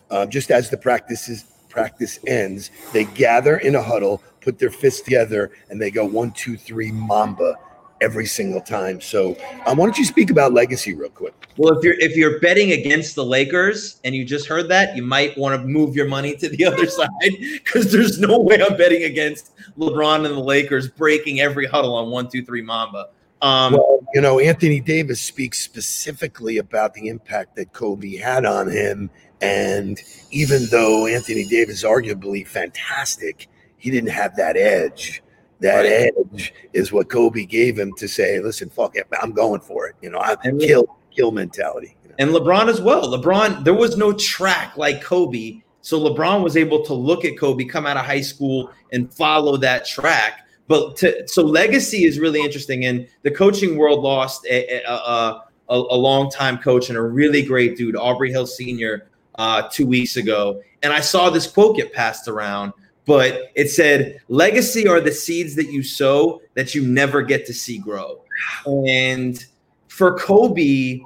Uh, 0.10 0.26
just 0.26 0.52
as 0.52 0.70
the 0.70 0.78
practice 0.78 1.28
is 1.28 1.46
practice 1.70 2.20
ends, 2.28 2.70
they 2.92 3.04
gather 3.04 3.58
in 3.58 3.76
a 3.76 3.82
huddle, 3.82 4.22
put 4.42 4.60
their 4.60 4.70
fists 4.70 5.02
together, 5.02 5.52
and 5.70 5.82
they 5.82 5.90
go 5.90 6.06
one, 6.06 6.32
two, 6.32 6.56
three, 6.56 6.92
Mamba 6.92 7.56
every 8.04 8.26
single 8.26 8.62
time. 8.62 9.00
So, 9.00 9.38
um, 9.66 9.78
why 9.78 9.86
don't 9.86 9.98
you 9.98 10.06
speak 10.06 10.30
about 10.30 10.54
legacy 10.54 10.94
real 10.94 11.10
quick? 11.10 11.34
Well, 11.58 11.78
if 11.78 11.84
you're 11.84 12.00
if 12.00 12.16
you're 12.18 12.40
betting 12.40 12.74
against 12.74 13.16
the 13.16 13.24
Lakers 13.24 14.00
and 14.04 14.14
you 14.14 14.26
just 14.26 14.48
heard 14.48 14.68
that, 14.70 14.96
you 14.96 15.04
might 15.04 15.38
want 15.38 15.60
to 15.60 15.66
move 15.66 15.96
your 15.96 16.08
money 16.08 16.36
to 16.36 16.50
the 16.50 16.66
other 16.70 16.86
side 16.86 17.10
because 17.40 17.92
there's 17.92 18.20
no 18.20 18.40
way 18.40 18.62
I'm 18.62 18.78
betting 18.78 19.04
against 19.04 19.54
LeBron 19.78 20.26
and 20.26 20.36
the 20.36 20.44
Lakers 20.44 20.90
breaking 20.90 21.40
every 21.40 21.66
huddle 21.66 21.96
on 21.96 22.10
one, 22.10 22.30
two, 22.30 22.44
three, 22.44 22.62
Mamba. 22.62 23.10
Um, 23.42 23.74
well, 23.74 24.00
you 24.14 24.22
know, 24.22 24.40
Anthony 24.40 24.80
Davis 24.80 25.22
speaks 25.22 25.60
specifically 25.60 26.58
about 26.60 26.94
the 26.94 27.08
impact 27.10 27.56
that 27.58 27.74
Kobe 27.74 28.16
had 28.16 28.46
on 28.46 28.70
him. 28.70 29.10
And 29.42 30.00
even 30.32 30.68
though 30.72 31.08
Anthony 31.08 31.46
Davis 31.46 31.84
arguably 31.84 32.48
fantastic, 32.48 33.50
he 33.78 33.92
didn't 33.92 34.12
have 34.12 34.38
that 34.38 34.56
edge 34.56 35.22
that 35.60 35.82
right. 35.82 36.12
edge 36.34 36.54
is 36.74 36.92
what 36.92 37.10
Kobe 37.10 37.46
gave 37.46 37.78
him 37.78 37.94
to 37.98 38.08
say, 38.08 38.40
listen, 38.40 38.70
fuck 38.70 38.96
it, 38.96 39.08
I'm 39.22 39.32
going 39.32 39.62
for 39.62 39.88
it. 39.88 39.96
You 40.02 40.10
know, 40.10 40.20
I 40.20 40.36
and 40.44 40.60
kill 40.60 40.98
kill 41.16 41.32
mentality. 41.32 41.96
You 42.04 42.10
know? 42.10 42.16
And 42.20 42.30
LeBron 42.32 42.68
as 42.68 42.82
well. 42.82 43.04
LeBron, 43.04 43.64
there 43.64 43.74
was 43.74 43.98
no 43.98 44.14
track 44.14 44.78
like 44.78 45.02
Kobe. 45.02 45.62
So 45.82 46.00
LeBron 46.00 46.44
was 46.44 46.58
able 46.58 46.84
to 46.86 46.94
look 46.94 47.26
at 47.26 47.38
Kobe, 47.38 47.66
come 47.66 47.86
out 47.86 47.98
of 47.98 48.06
high 48.06 48.22
school 48.22 48.72
and 48.92 49.14
follow 49.14 49.58
that 49.58 49.86
track. 49.86 50.48
But 50.68 50.96
to, 50.98 51.28
so 51.28 51.44
legacy 51.44 52.06
is 52.06 52.20
really 52.20 52.42
interesting. 52.42 52.86
And 52.86 53.08
the 53.24 53.32
coaching 53.32 53.78
world 53.78 54.02
lost 54.02 54.46
a, 54.46 54.82
a, 54.84 54.94
a, 54.94 55.44
a 55.68 55.98
long 55.98 56.32
time 56.32 56.58
coach 56.58 56.90
and 56.90 56.98
a 56.98 57.02
really 57.02 57.44
great 57.44 57.76
dude, 57.78 57.96
Aubrey 57.96 58.32
Hill 58.32 58.48
Sr., 58.48 59.08
uh, 59.36 59.68
two 59.70 59.88
weeks 59.88 60.16
ago. 60.16 60.62
And 60.84 60.94
I 60.94 61.00
saw 61.00 61.30
this 61.30 61.48
quote 61.48 61.76
get 61.76 61.92
passed 61.92 62.28
around 62.28 62.74
but 63.06 63.52
it 63.56 63.70
said 63.70 64.20
legacy 64.28 64.88
are 64.88 65.02
the 65.02 65.12
seeds 65.12 65.56
that 65.56 65.72
you 65.72 65.84
sow 65.84 66.42
that 66.54 66.74
you 66.74 66.86
never 66.86 67.22
get 67.22 67.46
to 67.48 67.54
see 67.54 67.78
grow. 67.78 68.22
And 68.66 69.44
for 69.88 70.18
Kobe, 70.18 71.02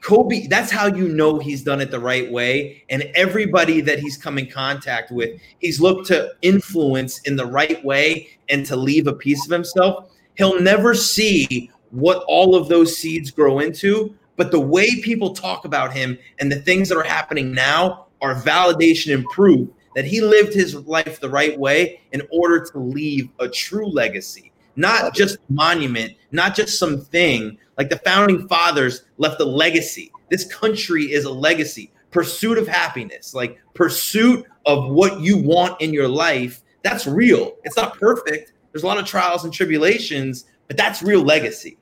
Kobe, 0.00 0.48
that's 0.48 0.70
how 0.70 0.86
you 0.86 1.08
know 1.08 1.38
he's 1.38 1.62
done 1.62 1.80
it 1.80 1.90
the 1.90 2.00
right 2.00 2.30
way. 2.30 2.82
And 2.90 3.04
everybody 3.14 3.80
that 3.82 4.00
he's 4.00 4.16
come 4.16 4.38
in 4.38 4.50
contact 4.50 5.12
with, 5.12 5.40
he's 5.58 5.80
looked 5.80 6.06
to 6.08 6.32
influence 6.42 7.20
in 7.20 7.36
the 7.36 7.46
right 7.46 7.82
way 7.84 8.28
and 8.48 8.66
to 8.66 8.76
leave 8.76 9.06
a 9.06 9.12
piece 9.12 9.44
of 9.46 9.52
himself. 9.52 10.10
He'll 10.34 10.60
never 10.60 10.94
see 10.94 11.70
what 11.90 12.24
all 12.26 12.56
of 12.56 12.68
those 12.68 12.96
seeds 12.96 13.30
grow 13.30 13.60
into, 13.60 14.14
but 14.36 14.50
the 14.50 14.60
way 14.60 15.00
people 15.02 15.34
talk 15.34 15.64
about 15.64 15.92
him 15.92 16.18
and 16.40 16.50
the 16.50 16.60
things 16.60 16.88
that 16.88 16.96
are 16.96 17.04
happening 17.04 17.52
now 17.52 18.06
are 18.22 18.34
validation 18.34 19.14
and 19.14 19.24
proof 19.26 19.68
that 19.94 20.04
he 20.04 20.20
lived 20.20 20.54
his 20.54 20.74
life 20.74 21.20
the 21.20 21.28
right 21.28 21.58
way 21.58 22.00
in 22.12 22.22
order 22.30 22.64
to 22.64 22.78
leave 22.78 23.28
a 23.38 23.48
true 23.48 23.86
legacy, 23.86 24.52
not 24.76 25.14
just 25.14 25.36
a 25.36 25.52
monument, 25.52 26.14
not 26.30 26.54
just 26.54 26.78
something 26.78 27.58
like 27.78 27.90
the 27.90 27.98
founding 27.98 28.48
fathers 28.48 29.02
left 29.18 29.40
a 29.40 29.44
legacy. 29.44 30.10
This 30.30 30.44
country 30.52 31.12
is 31.12 31.24
a 31.24 31.30
legacy, 31.30 31.92
pursuit 32.10 32.58
of 32.58 32.66
happiness, 32.66 33.34
like 33.34 33.58
pursuit 33.74 34.46
of 34.66 34.90
what 34.90 35.20
you 35.20 35.38
want 35.38 35.80
in 35.80 35.92
your 35.92 36.08
life. 36.08 36.62
That's 36.82 37.06
real. 37.06 37.56
It's 37.64 37.76
not 37.76 37.98
perfect. 37.98 38.52
There's 38.72 38.82
a 38.82 38.86
lot 38.86 38.98
of 38.98 39.04
trials 39.04 39.44
and 39.44 39.52
tribulations, 39.52 40.46
but 40.68 40.76
that's 40.76 41.02
real 41.02 41.22
legacy. 41.22 41.76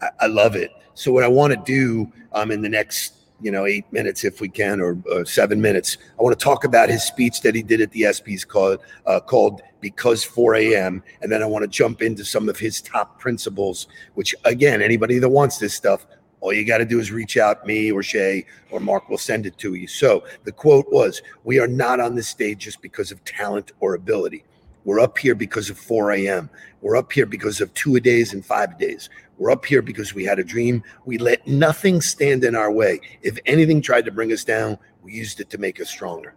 I, 0.00 0.10
I 0.20 0.26
love 0.26 0.56
it. 0.56 0.70
So 0.94 1.12
what 1.12 1.24
I 1.24 1.28
want 1.28 1.52
to 1.52 1.60
do 1.64 2.12
um, 2.32 2.50
in 2.50 2.62
the 2.62 2.68
next 2.68 3.19
you 3.40 3.50
know, 3.50 3.66
eight 3.66 3.90
minutes 3.92 4.24
if 4.24 4.40
we 4.40 4.48
can, 4.48 4.80
or, 4.80 4.98
or, 5.10 5.24
seven 5.24 5.60
minutes. 5.60 5.96
I 6.18 6.22
want 6.22 6.38
to 6.38 6.42
talk 6.42 6.64
about 6.64 6.88
his 6.88 7.02
speech 7.02 7.40
that 7.42 7.54
he 7.54 7.62
did 7.62 7.80
at 7.80 7.90
the 7.92 8.02
ESPYS 8.02 8.46
called 8.46 8.80
uh, 9.06 9.20
called 9.20 9.62
"Because 9.80 10.22
4 10.24 10.54
A.M." 10.56 11.02
And 11.22 11.30
then 11.30 11.42
I 11.42 11.46
want 11.46 11.62
to 11.62 11.68
jump 11.68 12.02
into 12.02 12.24
some 12.24 12.48
of 12.48 12.58
his 12.58 12.80
top 12.80 13.18
principles. 13.18 13.88
Which, 14.14 14.34
again, 14.44 14.82
anybody 14.82 15.18
that 15.18 15.28
wants 15.28 15.58
this 15.58 15.74
stuff, 15.74 16.06
all 16.40 16.52
you 16.52 16.66
got 16.66 16.78
to 16.78 16.84
do 16.84 16.98
is 16.98 17.10
reach 17.10 17.36
out 17.36 17.66
me 17.66 17.90
or 17.90 18.02
Shay 18.02 18.46
or 18.70 18.80
Mark 18.80 19.08
will 19.08 19.18
send 19.18 19.46
it 19.46 19.56
to 19.58 19.74
you. 19.74 19.86
So 19.86 20.24
the 20.44 20.52
quote 20.52 20.86
was, 20.90 21.22
"We 21.44 21.58
are 21.58 21.68
not 21.68 22.00
on 22.00 22.14
this 22.14 22.28
stage 22.28 22.58
just 22.58 22.82
because 22.82 23.10
of 23.10 23.24
talent 23.24 23.72
or 23.80 23.94
ability." 23.94 24.44
We're 24.84 25.00
up 25.00 25.18
here 25.18 25.34
because 25.34 25.68
of 25.68 25.78
4 25.78 26.12
a.m. 26.12 26.48
We're 26.80 26.96
up 26.96 27.12
here 27.12 27.26
because 27.26 27.60
of 27.60 27.72
two 27.74 27.96
a 27.96 28.00
days 28.00 28.32
and 28.32 28.44
five 28.44 28.78
days. 28.78 29.10
We're 29.40 29.50
up 29.50 29.64
here 29.64 29.80
because 29.80 30.14
we 30.14 30.22
had 30.22 30.38
a 30.38 30.44
dream. 30.44 30.84
We 31.06 31.16
let 31.16 31.46
nothing 31.46 32.02
stand 32.02 32.44
in 32.44 32.54
our 32.54 32.70
way. 32.70 33.00
If 33.22 33.38
anything 33.46 33.80
tried 33.80 34.04
to 34.04 34.10
bring 34.10 34.32
us 34.34 34.44
down, 34.44 34.76
we 35.02 35.14
used 35.14 35.40
it 35.40 35.48
to 35.48 35.58
make 35.58 35.80
us 35.80 35.88
stronger. 35.88 36.34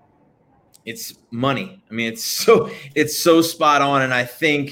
It's 0.86 1.14
money. 1.30 1.84
I 1.92 1.94
mean, 1.94 2.14
it's 2.14 2.24
so 2.46 2.72
it's 2.96 3.20
so 3.20 3.42
spot 3.42 3.82
on. 3.82 4.04
And 4.04 4.14
I 4.14 4.24
think 4.24 4.72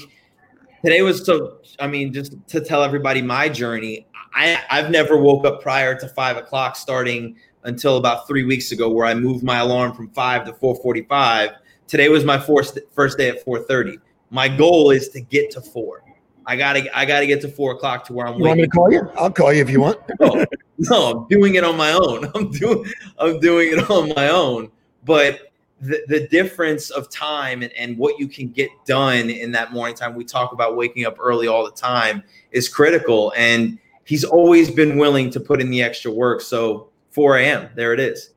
today 0.82 1.02
was 1.02 1.26
so. 1.26 1.58
I 1.78 1.86
mean, 1.86 2.10
just 2.10 2.34
to 2.48 2.62
tell 2.62 2.82
everybody 2.82 3.20
my 3.20 3.50
journey, 3.50 4.06
I 4.34 4.58
I've 4.70 4.90
never 4.90 5.18
woke 5.18 5.44
up 5.44 5.60
prior 5.60 5.94
to 6.00 6.08
five 6.08 6.38
o'clock 6.38 6.76
starting 6.76 7.36
until 7.64 7.98
about 7.98 8.26
three 8.26 8.44
weeks 8.44 8.72
ago, 8.72 8.88
where 8.88 9.04
I 9.04 9.12
moved 9.12 9.44
my 9.44 9.58
alarm 9.58 9.94
from 9.94 10.08
five 10.08 10.46
to 10.46 10.54
four 10.54 10.74
forty-five. 10.76 11.50
Today 11.86 12.08
was 12.08 12.24
my 12.24 12.38
first 12.38 12.78
first 12.94 13.18
day 13.18 13.28
at 13.28 13.44
four 13.44 13.58
thirty. 13.58 13.98
My 14.30 14.48
goal 14.48 14.90
is 14.90 15.10
to 15.10 15.20
get 15.20 15.50
to 15.50 15.60
four. 15.60 16.02
I 16.46 16.56
gotta 16.56 16.96
I 16.96 17.04
gotta 17.04 17.26
get 17.26 17.40
to 17.42 17.48
four 17.48 17.72
o'clock 17.72 18.04
to 18.06 18.12
where 18.12 18.26
I'm. 18.26 18.38
You 18.38 18.44
want 18.44 18.58
me 18.58 18.64
to 18.64 18.70
call 18.70 18.92
you? 18.92 19.08
I'll 19.16 19.30
call 19.30 19.52
you 19.52 19.62
if 19.62 19.70
you 19.70 19.80
want. 19.80 19.98
no, 20.20 20.44
no, 20.78 21.10
I'm 21.10 21.28
doing 21.28 21.54
it 21.54 21.64
on 21.64 21.76
my 21.76 21.92
own. 21.92 22.30
I'm 22.34 22.50
doing 22.50 22.84
I'm 23.18 23.40
doing 23.40 23.72
it 23.72 23.90
on 23.90 24.08
my 24.14 24.28
own. 24.28 24.70
But 25.04 25.52
the, 25.80 26.00
the 26.06 26.28
difference 26.28 26.90
of 26.90 27.10
time 27.10 27.62
and, 27.62 27.72
and 27.72 27.98
what 27.98 28.18
you 28.18 28.28
can 28.28 28.48
get 28.48 28.70
done 28.86 29.28
in 29.30 29.50
that 29.52 29.72
morning 29.72 29.96
time, 29.96 30.14
we 30.14 30.24
talk 30.24 30.52
about 30.52 30.76
waking 30.76 31.04
up 31.04 31.16
early 31.18 31.48
all 31.48 31.64
the 31.64 31.72
time, 31.72 32.22
is 32.52 32.68
critical. 32.68 33.32
And 33.36 33.78
he's 34.04 34.24
always 34.24 34.70
been 34.70 34.96
willing 34.96 35.30
to 35.30 35.40
put 35.40 35.60
in 35.60 35.70
the 35.70 35.82
extra 35.82 36.10
work. 36.10 36.40
So 36.40 36.88
4 37.10 37.38
a.m. 37.38 37.68
There 37.74 37.92
it 37.92 38.00
is. 38.00 38.30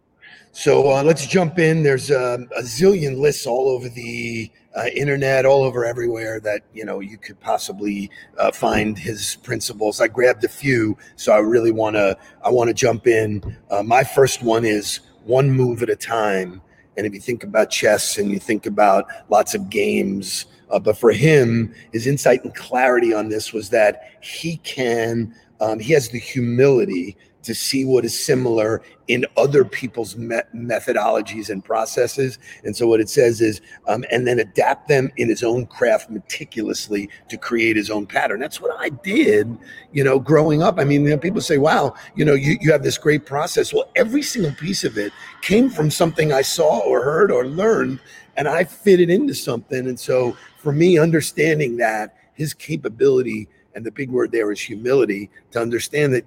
So 0.56 0.90
uh, 0.90 1.04
let's 1.04 1.28
jump 1.28 1.60
in. 1.60 1.84
There's 1.84 2.10
um, 2.10 2.48
a 2.56 2.62
zillion 2.62 3.20
lists 3.20 3.46
all 3.46 3.68
over 3.68 3.90
the 3.90 4.50
uh, 4.74 4.86
internet, 4.96 5.46
all 5.46 5.66
over 5.66 5.84
everywhere 5.84 6.40
that 6.40 6.62
you 6.74 6.86
know 6.86 7.02
you 7.02 7.18
could 7.18 7.38
possibly 7.42 8.10
uh, 8.38 8.54
find 8.54 8.98
his 8.98 9.36
principles. 9.44 10.00
I 10.00 10.08
grabbed 10.08 10.46
a 10.46 10.48
few, 10.48 10.98
so 11.18 11.34
I 11.34 11.40
really 11.40 11.74
want 11.74 11.98
to. 11.98 12.18
I 12.42 12.52
want 12.52 12.70
to 12.70 12.74
jump 12.74 13.06
in. 13.06 13.58
Uh, 13.70 13.84
my 13.84 14.06
first 14.06 14.44
one 14.44 14.64
is 14.64 15.02
one 15.26 15.52
move 15.52 15.84
at 15.84 15.90
a 15.90 15.96
time. 15.96 16.62
And 16.96 17.06
if 17.06 17.14
you 17.14 17.20
think 17.20 17.44
about 17.44 17.70
chess 17.70 18.18
and 18.18 18.32
you 18.32 18.40
think 18.40 18.66
about 18.66 19.08
lots 19.30 19.56
of 19.56 19.70
games, 19.70 20.46
uh, 20.70 20.80
but 20.80 20.98
for 20.98 21.12
him, 21.12 21.76
his 21.92 22.08
insight 22.08 22.46
and 22.46 22.56
clarity 22.56 23.14
on 23.14 23.28
this 23.28 23.52
was 23.52 23.72
that 23.72 24.10
he 24.22 24.56
can. 24.58 25.36
Um, 25.60 25.80
he 25.80 25.94
has 25.94 26.10
the 26.10 26.20
humility 26.20 27.18
to 27.46 27.56
see 27.56 27.86
what 27.86 28.06
is 28.06 28.18
similar 28.18 28.82
in 29.08 29.26
other 29.38 29.64
people's 29.64 30.16
me- 30.16 30.42
methodologies 30.54 31.50
and 31.50 31.64
processes. 31.64 32.40
And 32.64 32.76
so 32.76 32.88
what 32.88 33.00
it 33.00 33.08
says 33.08 33.40
is, 33.40 33.62
um, 33.88 34.04
and 34.12 34.28
then 34.28 34.40
adapt 34.40 34.88
them 34.88 35.12
in 35.18 35.30
his 35.30 35.44
own 35.44 35.68
craft 35.68 36.10
meticulously 36.10 37.10
to 37.30 37.38
create 37.38 37.76
his 37.76 37.90
own 37.90 38.08
pattern. 38.08 38.40
That's 38.40 38.60
what 38.60 38.76
I 38.80 38.90
did, 38.90 39.58
you 39.92 40.04
know, 40.04 40.20
growing 40.20 40.64
up. 40.64 40.80
I 40.80 40.84
mean, 40.84 41.04
you 41.04 41.12
know, 41.12 41.18
people 41.18 41.42
say, 41.42 41.58
wow, 41.58 41.94
you 42.16 42.26
know, 42.26 42.34
you, 42.34 42.58
you 42.62 42.72
have 42.72 42.84
this 42.84 42.98
great 42.98 43.26
process. 43.26 43.74
Well, 43.74 43.90
every 43.96 44.24
single 44.24 44.54
piece 44.54 44.84
of 44.84 44.98
it 44.98 45.14
came 45.42 45.70
from 45.70 45.92
something 45.92 46.34
I 46.34 46.42
saw 46.42 46.80
or 46.80 47.04
heard 47.04 47.32
or 47.32 47.46
learned, 47.46 48.00
and 48.38 48.48
I 48.48 48.64
fit 48.64 49.00
it 49.00 49.10
into 49.10 49.36
something. 49.36 49.88
And 49.88 50.00
so 50.00 50.36
for 50.58 50.72
me, 50.72 50.98
understanding 50.98 51.78
that 51.78 52.18
his 52.34 52.54
capability 52.54 53.48
and 53.76 53.86
the 53.86 53.92
big 53.92 54.10
word 54.10 54.32
there 54.32 54.52
is 54.52 54.60
humility 54.60 55.30
to 55.52 55.62
understand 55.62 56.14
that 56.14 56.26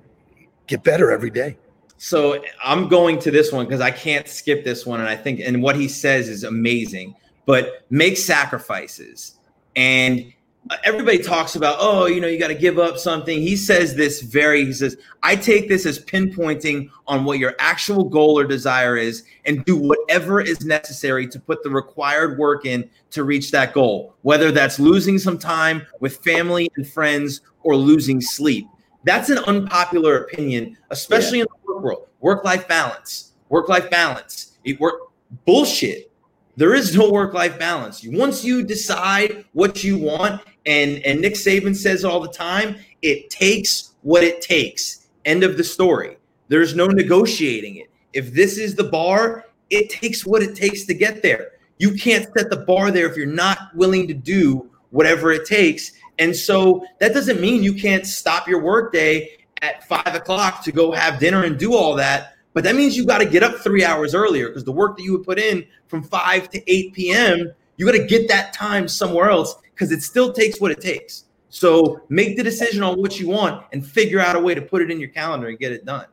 get 0.68 0.84
better 0.84 1.10
every 1.10 1.30
day. 1.30 1.56
So 1.96 2.42
I'm 2.62 2.88
going 2.88 3.18
to 3.20 3.30
this 3.32 3.50
one 3.50 3.66
because 3.66 3.80
I 3.80 3.90
can't 3.90 4.28
skip 4.28 4.64
this 4.64 4.86
one. 4.86 5.00
And 5.00 5.08
I 5.08 5.16
think, 5.16 5.40
and 5.40 5.60
what 5.62 5.74
he 5.74 5.88
says 5.88 6.28
is 6.28 6.44
amazing, 6.44 7.16
but 7.44 7.84
make 7.90 8.16
sacrifices. 8.16 9.38
And 9.74 10.32
uh, 10.70 10.76
everybody 10.84 11.18
talks 11.18 11.56
about, 11.56 11.78
oh, 11.80 12.06
you 12.06 12.20
know, 12.20 12.28
you 12.28 12.38
got 12.38 12.48
to 12.48 12.54
give 12.54 12.78
up 12.78 12.98
something. 12.98 13.40
He 13.40 13.56
says 13.56 13.96
this 13.96 14.20
very, 14.20 14.64
he 14.64 14.72
says, 14.72 14.96
I 15.24 15.34
take 15.34 15.68
this 15.68 15.86
as 15.86 15.98
pinpointing 15.98 16.90
on 17.08 17.24
what 17.24 17.40
your 17.40 17.54
actual 17.58 18.04
goal 18.04 18.38
or 18.38 18.44
desire 18.44 18.96
is 18.96 19.24
and 19.44 19.64
do 19.64 19.76
whatever 19.76 20.40
is 20.40 20.64
necessary 20.64 21.26
to 21.28 21.40
put 21.40 21.64
the 21.64 21.70
required 21.70 22.38
work 22.38 22.64
in 22.64 22.88
to 23.10 23.24
reach 23.24 23.50
that 23.50 23.72
goal, 23.72 24.14
whether 24.22 24.52
that's 24.52 24.78
losing 24.78 25.18
some 25.18 25.38
time 25.38 25.84
with 25.98 26.18
family 26.18 26.70
and 26.76 26.86
friends 26.86 27.40
or 27.62 27.74
losing 27.74 28.20
sleep. 28.20 28.66
That's 29.08 29.30
an 29.30 29.38
unpopular 29.38 30.18
opinion, 30.18 30.76
especially 30.90 31.38
yeah. 31.38 31.44
in 31.44 31.48
the 31.50 31.72
work 31.72 31.82
world. 31.82 32.08
Work 32.20 32.44
life 32.44 32.68
balance, 32.68 33.32
work 33.48 33.66
life 33.66 33.88
balance. 33.88 34.58
It 34.64 34.78
work 34.78 35.00
bullshit. 35.46 36.12
There 36.56 36.74
is 36.74 36.94
no 36.94 37.10
work 37.10 37.32
life 37.32 37.58
balance. 37.58 38.06
Once 38.06 38.44
you 38.44 38.62
decide 38.62 39.46
what 39.54 39.82
you 39.82 39.96
want, 39.96 40.42
and 40.66 40.98
and 41.06 41.22
Nick 41.22 41.36
Saban 41.36 41.74
says 41.74 42.04
all 42.04 42.20
the 42.20 42.28
time, 42.28 42.76
it 43.00 43.30
takes 43.30 43.94
what 44.02 44.24
it 44.24 44.42
takes. 44.42 45.08
End 45.24 45.42
of 45.42 45.56
the 45.56 45.64
story. 45.64 46.18
There's 46.48 46.74
no 46.74 46.86
negotiating 46.86 47.76
it. 47.76 47.90
If 48.12 48.34
this 48.34 48.58
is 48.58 48.74
the 48.74 48.84
bar, 48.84 49.46
it 49.70 49.88
takes 49.88 50.26
what 50.26 50.42
it 50.42 50.54
takes 50.54 50.84
to 50.84 50.92
get 50.92 51.22
there. 51.22 51.52
You 51.78 51.94
can't 51.94 52.28
set 52.36 52.50
the 52.50 52.58
bar 52.58 52.90
there 52.90 53.10
if 53.10 53.16
you're 53.16 53.24
not 53.24 53.74
willing 53.74 54.06
to 54.08 54.12
do 54.12 54.68
whatever 54.90 55.32
it 55.32 55.46
takes. 55.46 55.92
And 56.18 56.34
so 56.34 56.84
that 57.00 57.14
doesn't 57.14 57.40
mean 57.40 57.62
you 57.62 57.74
can't 57.74 58.06
stop 58.06 58.48
your 58.48 58.60
workday 58.60 59.30
at 59.62 59.86
five 59.88 60.14
o'clock 60.14 60.62
to 60.64 60.72
go 60.72 60.92
have 60.92 61.18
dinner 61.18 61.44
and 61.44 61.58
do 61.58 61.74
all 61.74 61.94
that. 61.96 62.34
But 62.54 62.64
that 62.64 62.74
means 62.74 62.96
you 62.96 63.04
got 63.04 63.18
to 63.18 63.26
get 63.26 63.42
up 63.42 63.58
three 63.58 63.84
hours 63.84 64.14
earlier 64.14 64.48
because 64.48 64.64
the 64.64 64.72
work 64.72 64.96
that 64.96 65.04
you 65.04 65.12
would 65.12 65.24
put 65.24 65.38
in 65.38 65.66
from 65.86 66.02
5 66.02 66.50
to 66.50 66.72
8 66.72 66.92
p.m., 66.92 67.52
you 67.76 67.86
got 67.86 67.92
to 67.92 68.04
get 68.04 68.28
that 68.28 68.52
time 68.52 68.88
somewhere 68.88 69.30
else 69.30 69.54
because 69.74 69.92
it 69.92 70.02
still 70.02 70.32
takes 70.32 70.60
what 70.60 70.70
it 70.70 70.80
takes. 70.80 71.24
So 71.50 72.02
make 72.08 72.36
the 72.36 72.42
decision 72.42 72.82
on 72.82 73.00
what 73.00 73.20
you 73.20 73.28
want 73.28 73.64
and 73.72 73.86
figure 73.86 74.20
out 74.20 74.36
a 74.36 74.40
way 74.40 74.54
to 74.54 74.62
put 74.62 74.82
it 74.82 74.90
in 74.90 74.98
your 74.98 75.08
calendar 75.08 75.48
and 75.48 75.58
get 75.58 75.72
it 75.72 75.84
done. 75.84 76.06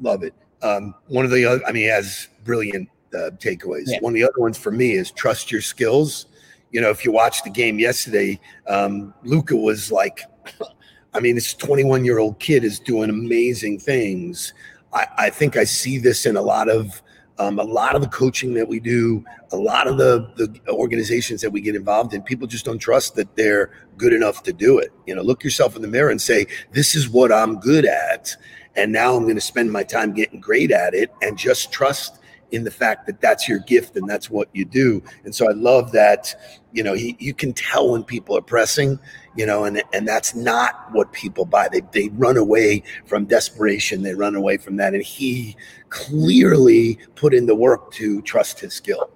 Love 0.00 0.22
it. 0.22 0.34
Um, 0.62 0.94
one 1.08 1.24
of 1.24 1.30
the 1.30 1.44
other, 1.44 1.60
I 1.66 1.72
mean, 1.72 1.82
he 1.82 1.88
has 1.88 2.28
brilliant 2.44 2.88
uh, 3.14 3.30
takeaways. 3.38 3.84
Yeah. 3.86 3.98
One 4.00 4.12
of 4.12 4.14
the 4.14 4.24
other 4.24 4.38
ones 4.38 4.56
for 4.56 4.70
me 4.70 4.92
is 4.92 5.10
trust 5.10 5.50
your 5.50 5.60
skills. 5.62 6.26
You 6.70 6.80
know, 6.80 6.90
if 6.90 7.04
you 7.04 7.12
watched 7.12 7.44
the 7.44 7.50
game 7.50 7.78
yesterday, 7.78 8.38
um, 8.66 9.14
Luka 9.24 9.56
was 9.56 9.90
like, 9.90 10.22
I 11.14 11.20
mean, 11.20 11.34
this 11.34 11.54
21 11.54 12.04
year 12.04 12.18
old 12.18 12.38
kid 12.38 12.64
is 12.64 12.78
doing 12.78 13.10
amazing 13.10 13.78
things. 13.78 14.52
I, 14.92 15.06
I 15.16 15.30
think 15.30 15.56
I 15.56 15.64
see 15.64 15.98
this 15.98 16.26
in 16.26 16.36
a 16.36 16.42
lot 16.42 16.68
of 16.68 17.02
um, 17.38 17.60
a 17.60 17.64
lot 17.64 17.94
of 17.94 18.02
the 18.02 18.08
coaching 18.08 18.54
that 18.54 18.66
we 18.66 18.80
do, 18.80 19.24
a 19.52 19.56
lot 19.56 19.86
of 19.86 19.96
the 19.96 20.32
the 20.36 20.70
organizations 20.70 21.40
that 21.40 21.50
we 21.50 21.60
get 21.60 21.76
involved 21.76 22.12
in. 22.12 22.22
People 22.22 22.46
just 22.46 22.64
don't 22.64 22.78
trust 22.78 23.14
that 23.14 23.36
they're 23.36 23.70
good 23.96 24.12
enough 24.12 24.42
to 24.44 24.52
do 24.52 24.78
it. 24.78 24.92
You 25.06 25.14
know, 25.14 25.22
look 25.22 25.44
yourself 25.44 25.76
in 25.76 25.82
the 25.82 25.88
mirror 25.88 26.10
and 26.10 26.20
say, 26.20 26.46
"This 26.72 26.94
is 26.94 27.08
what 27.08 27.30
I'm 27.30 27.60
good 27.60 27.86
at," 27.86 28.36
and 28.74 28.90
now 28.90 29.14
I'm 29.14 29.22
going 29.22 29.36
to 29.36 29.40
spend 29.40 29.70
my 29.70 29.84
time 29.84 30.12
getting 30.12 30.40
great 30.40 30.72
at 30.72 30.94
it, 30.94 31.12
and 31.22 31.38
just 31.38 31.70
trust 31.70 32.18
in 32.50 32.64
the 32.64 32.70
fact 32.70 33.06
that 33.06 33.20
that's 33.20 33.48
your 33.48 33.58
gift 33.60 33.96
and 33.96 34.08
that's 34.08 34.30
what 34.30 34.48
you 34.52 34.64
do. 34.64 35.02
And 35.24 35.34
so 35.34 35.48
I 35.48 35.52
love 35.52 35.92
that, 35.92 36.34
you 36.72 36.82
know, 36.82 36.94
he, 36.94 37.16
you 37.18 37.32
can 37.32 37.52
tell 37.52 37.90
when 37.90 38.04
people 38.04 38.36
are 38.36 38.42
pressing, 38.42 38.98
you 39.36 39.46
know, 39.46 39.64
and, 39.64 39.82
and 39.92 40.06
that's 40.06 40.34
not 40.34 40.88
what 40.92 41.12
people 41.12 41.44
buy. 41.44 41.68
They, 41.68 41.80
they 41.92 42.08
run 42.10 42.36
away 42.36 42.82
from 43.06 43.24
desperation. 43.24 44.02
They 44.02 44.14
run 44.14 44.34
away 44.34 44.58
from 44.58 44.76
that. 44.76 44.94
And 44.94 45.02
he 45.02 45.56
clearly 45.88 46.98
put 47.14 47.32
in 47.32 47.46
the 47.46 47.54
work 47.54 47.92
to 47.92 48.20
trust 48.22 48.60
his 48.60 48.74
skill. 48.74 49.10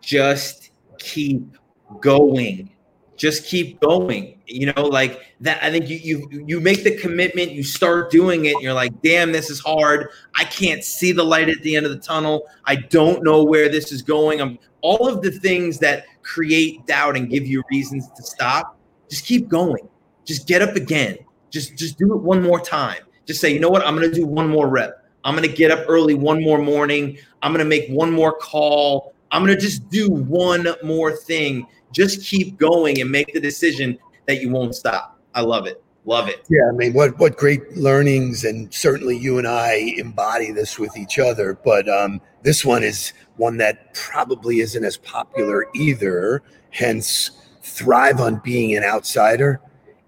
Just 0.00 0.70
keep 0.98 1.56
going. 2.00 2.70
Just 3.16 3.46
keep 3.46 3.80
going. 3.80 4.38
You 4.46 4.72
know, 4.72 4.82
like 4.82 5.20
that. 5.40 5.62
I 5.62 5.70
think 5.70 5.88
you 5.88 5.96
you 5.96 6.44
you 6.46 6.60
make 6.60 6.84
the 6.84 6.96
commitment, 6.98 7.50
you 7.50 7.64
start 7.64 8.12
doing 8.12 8.44
it, 8.44 8.54
you're 8.60 8.74
like, 8.74 8.92
damn, 9.02 9.32
this 9.32 9.50
is 9.50 9.58
hard. 9.58 10.10
I 10.38 10.44
can't 10.44 10.84
see 10.84 11.10
the 11.10 11.24
light 11.24 11.48
at 11.48 11.62
the 11.62 11.74
end 11.74 11.84
of 11.86 11.90
the 11.90 11.98
tunnel. 11.98 12.44
I 12.64 12.76
don't 12.76 13.24
know 13.24 13.42
where 13.42 13.68
this 13.68 13.90
is 13.90 14.02
going. 14.02 14.40
I'm 14.40 14.58
all 14.82 15.08
of 15.08 15.22
the 15.22 15.32
things 15.32 15.78
that 15.80 16.04
create 16.26 16.84
doubt 16.86 17.16
and 17.16 17.30
give 17.30 17.46
you 17.46 17.62
reasons 17.70 18.08
to 18.16 18.22
stop. 18.22 18.76
Just 19.08 19.24
keep 19.24 19.48
going. 19.48 19.88
Just 20.24 20.46
get 20.46 20.60
up 20.60 20.74
again. 20.74 21.16
Just 21.50 21.76
just 21.76 21.96
do 21.96 22.12
it 22.14 22.22
one 22.22 22.42
more 22.42 22.60
time. 22.60 23.02
Just 23.24 23.40
say, 23.40 23.52
you 23.52 23.60
know 23.60 23.70
what? 23.70 23.86
I'm 23.86 23.94
gonna 23.94 24.10
do 24.10 24.26
one 24.26 24.48
more 24.48 24.68
rep. 24.68 25.04
I'm 25.24 25.34
gonna 25.34 25.48
get 25.48 25.70
up 25.70 25.84
early 25.88 26.14
one 26.14 26.42
more 26.42 26.58
morning. 26.58 27.18
I'm 27.42 27.52
gonna 27.52 27.64
make 27.64 27.88
one 27.88 28.12
more 28.12 28.32
call. 28.32 29.14
I'm 29.30 29.42
gonna 29.42 29.56
just 29.56 29.88
do 29.88 30.10
one 30.10 30.66
more 30.82 31.16
thing. 31.16 31.66
Just 31.92 32.24
keep 32.24 32.58
going 32.58 33.00
and 33.00 33.10
make 33.10 33.32
the 33.32 33.40
decision 33.40 33.98
that 34.26 34.40
you 34.42 34.50
won't 34.50 34.74
stop. 34.74 35.20
I 35.34 35.42
love 35.42 35.66
it. 35.66 35.82
Love 36.06 36.28
it. 36.28 36.44
Yeah, 36.48 36.68
I 36.68 36.72
mean, 36.72 36.92
what 36.92 37.18
what 37.18 37.36
great 37.36 37.76
learnings, 37.76 38.44
and 38.44 38.72
certainly 38.72 39.18
you 39.18 39.38
and 39.38 39.46
I 39.46 39.94
embody 39.96 40.52
this 40.52 40.78
with 40.78 40.96
each 40.96 41.18
other. 41.18 41.58
But 41.64 41.88
um, 41.88 42.20
this 42.42 42.64
one 42.64 42.84
is 42.84 43.12
one 43.36 43.56
that 43.56 43.92
probably 43.94 44.60
isn't 44.60 44.84
as 44.84 44.96
popular 44.96 45.66
either. 45.74 46.44
Hence, 46.70 47.32
thrive 47.60 48.20
on 48.20 48.40
being 48.44 48.76
an 48.76 48.84
outsider. 48.84 49.60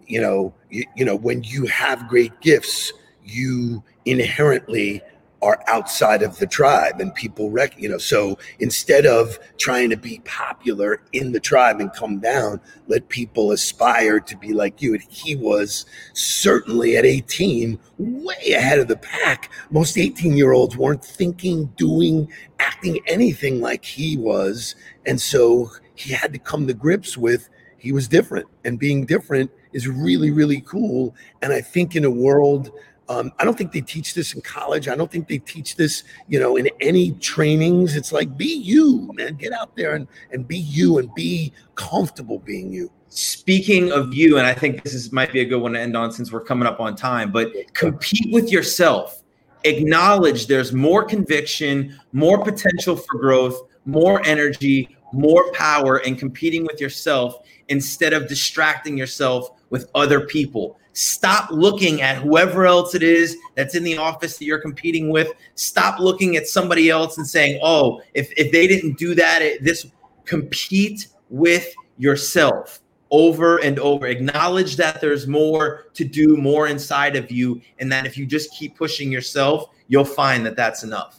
You 0.06 0.20
know, 0.20 0.54
you, 0.70 0.84
you 0.94 1.04
know, 1.04 1.16
when 1.16 1.42
you 1.42 1.66
have 1.66 2.08
great 2.08 2.40
gifts, 2.40 2.92
you 3.24 3.82
inherently 4.04 5.02
are 5.40 5.62
outside 5.66 6.22
of 6.22 6.38
the 6.38 6.46
tribe 6.46 7.00
and 7.00 7.14
people 7.14 7.50
rec 7.50 7.78
you 7.80 7.88
know 7.88 7.98
so 7.98 8.36
instead 8.58 9.06
of 9.06 9.38
trying 9.56 9.88
to 9.88 9.96
be 9.96 10.20
popular 10.24 11.00
in 11.12 11.32
the 11.32 11.40
tribe 11.40 11.80
and 11.80 11.92
come 11.92 12.18
down 12.18 12.60
let 12.88 13.08
people 13.10 13.52
aspire 13.52 14.18
to 14.18 14.36
be 14.36 14.52
like 14.52 14.82
you. 14.82 14.94
And 14.94 15.02
he 15.02 15.36
was 15.36 15.86
certainly 16.14 16.96
at 16.96 17.04
18 17.04 17.78
way 17.98 18.52
ahead 18.52 18.78
of 18.78 18.88
the 18.88 18.96
pack. 18.96 19.50
Most 19.70 19.96
18 19.96 20.36
year 20.36 20.52
olds 20.52 20.76
weren't 20.76 21.04
thinking 21.04 21.66
doing 21.76 22.30
acting 22.58 22.98
anything 23.06 23.60
like 23.60 23.84
he 23.84 24.16
was. 24.16 24.74
And 25.06 25.20
so 25.20 25.70
he 25.94 26.12
had 26.12 26.32
to 26.32 26.38
come 26.38 26.66
to 26.66 26.74
grips 26.74 27.16
with 27.16 27.48
he 27.76 27.92
was 27.92 28.08
different. 28.08 28.48
And 28.64 28.78
being 28.78 29.06
different 29.06 29.50
is 29.72 29.86
really 29.86 30.30
really 30.30 30.62
cool. 30.62 31.14
And 31.42 31.52
i 31.52 31.60
think 31.60 31.94
in 31.94 32.04
a 32.04 32.10
world 32.10 32.72
um, 33.08 33.32
I 33.38 33.44
don't 33.44 33.56
think 33.56 33.72
they 33.72 33.80
teach 33.80 34.14
this 34.14 34.34
in 34.34 34.42
college. 34.42 34.86
I 34.88 34.94
don't 34.94 35.10
think 35.10 35.28
they 35.28 35.38
teach 35.38 35.76
this, 35.76 36.04
you 36.28 36.38
know, 36.38 36.56
in 36.56 36.68
any 36.80 37.12
trainings. 37.12 37.96
It's 37.96 38.12
like 38.12 38.36
be 38.36 38.54
you, 38.54 39.10
man. 39.14 39.34
Get 39.34 39.52
out 39.52 39.74
there 39.76 39.94
and, 39.94 40.06
and 40.30 40.46
be 40.46 40.58
you 40.58 40.98
and 40.98 41.12
be 41.14 41.52
comfortable 41.74 42.38
being 42.40 42.72
you. 42.72 42.90
Speaking 43.08 43.90
of 43.92 44.14
you, 44.14 44.36
and 44.36 44.46
I 44.46 44.52
think 44.52 44.82
this 44.82 44.92
is 44.92 45.10
might 45.12 45.32
be 45.32 45.40
a 45.40 45.44
good 45.46 45.62
one 45.62 45.72
to 45.72 45.80
end 45.80 45.96
on 45.96 46.12
since 46.12 46.30
we're 46.30 46.44
coming 46.44 46.68
up 46.68 46.80
on 46.80 46.94
time, 46.94 47.32
but 47.32 47.50
compete 47.72 48.32
with 48.32 48.52
yourself. 48.52 49.22
Acknowledge 49.64 50.46
there's 50.46 50.72
more 50.74 51.02
conviction, 51.02 51.98
more 52.12 52.44
potential 52.44 52.96
for 52.96 53.18
growth, 53.18 53.62
more 53.86 54.24
energy, 54.26 54.94
more 55.12 55.50
power 55.52 55.98
in 55.98 56.16
competing 56.16 56.64
with 56.64 56.80
yourself 56.80 57.38
instead 57.68 58.12
of 58.12 58.28
distracting 58.28 58.98
yourself 58.98 59.50
with 59.70 59.90
other 59.94 60.20
people. 60.26 60.78
Stop 60.98 61.52
looking 61.52 62.02
at 62.02 62.16
whoever 62.16 62.66
else 62.66 62.92
it 62.92 63.04
is 63.04 63.36
that's 63.54 63.76
in 63.76 63.84
the 63.84 63.96
office 63.96 64.36
that 64.36 64.44
you're 64.44 64.60
competing 64.60 65.10
with. 65.10 65.32
Stop 65.54 66.00
looking 66.00 66.36
at 66.36 66.48
somebody 66.48 66.90
else 66.90 67.18
and 67.18 67.26
saying, 67.26 67.60
"Oh, 67.62 68.02
if 68.14 68.32
if 68.36 68.50
they 68.50 68.66
didn't 68.66 68.98
do 68.98 69.14
that, 69.14 69.40
it, 69.40 69.62
this." 69.62 69.86
Compete 70.24 71.06
with 71.30 71.72
yourself 71.98 72.80
over 73.12 73.58
and 73.58 73.78
over. 73.78 74.08
Acknowledge 74.08 74.76
that 74.76 75.00
there's 75.00 75.28
more 75.28 75.86
to 75.94 76.04
do, 76.04 76.36
more 76.36 76.66
inside 76.66 77.14
of 77.14 77.30
you, 77.30 77.62
and 77.78 77.90
that 77.92 78.04
if 78.04 78.18
you 78.18 78.26
just 78.26 78.52
keep 78.52 78.76
pushing 78.76 79.12
yourself, 79.12 79.70
you'll 79.86 80.04
find 80.04 80.44
that 80.44 80.56
that's 80.56 80.82
enough. 80.82 81.17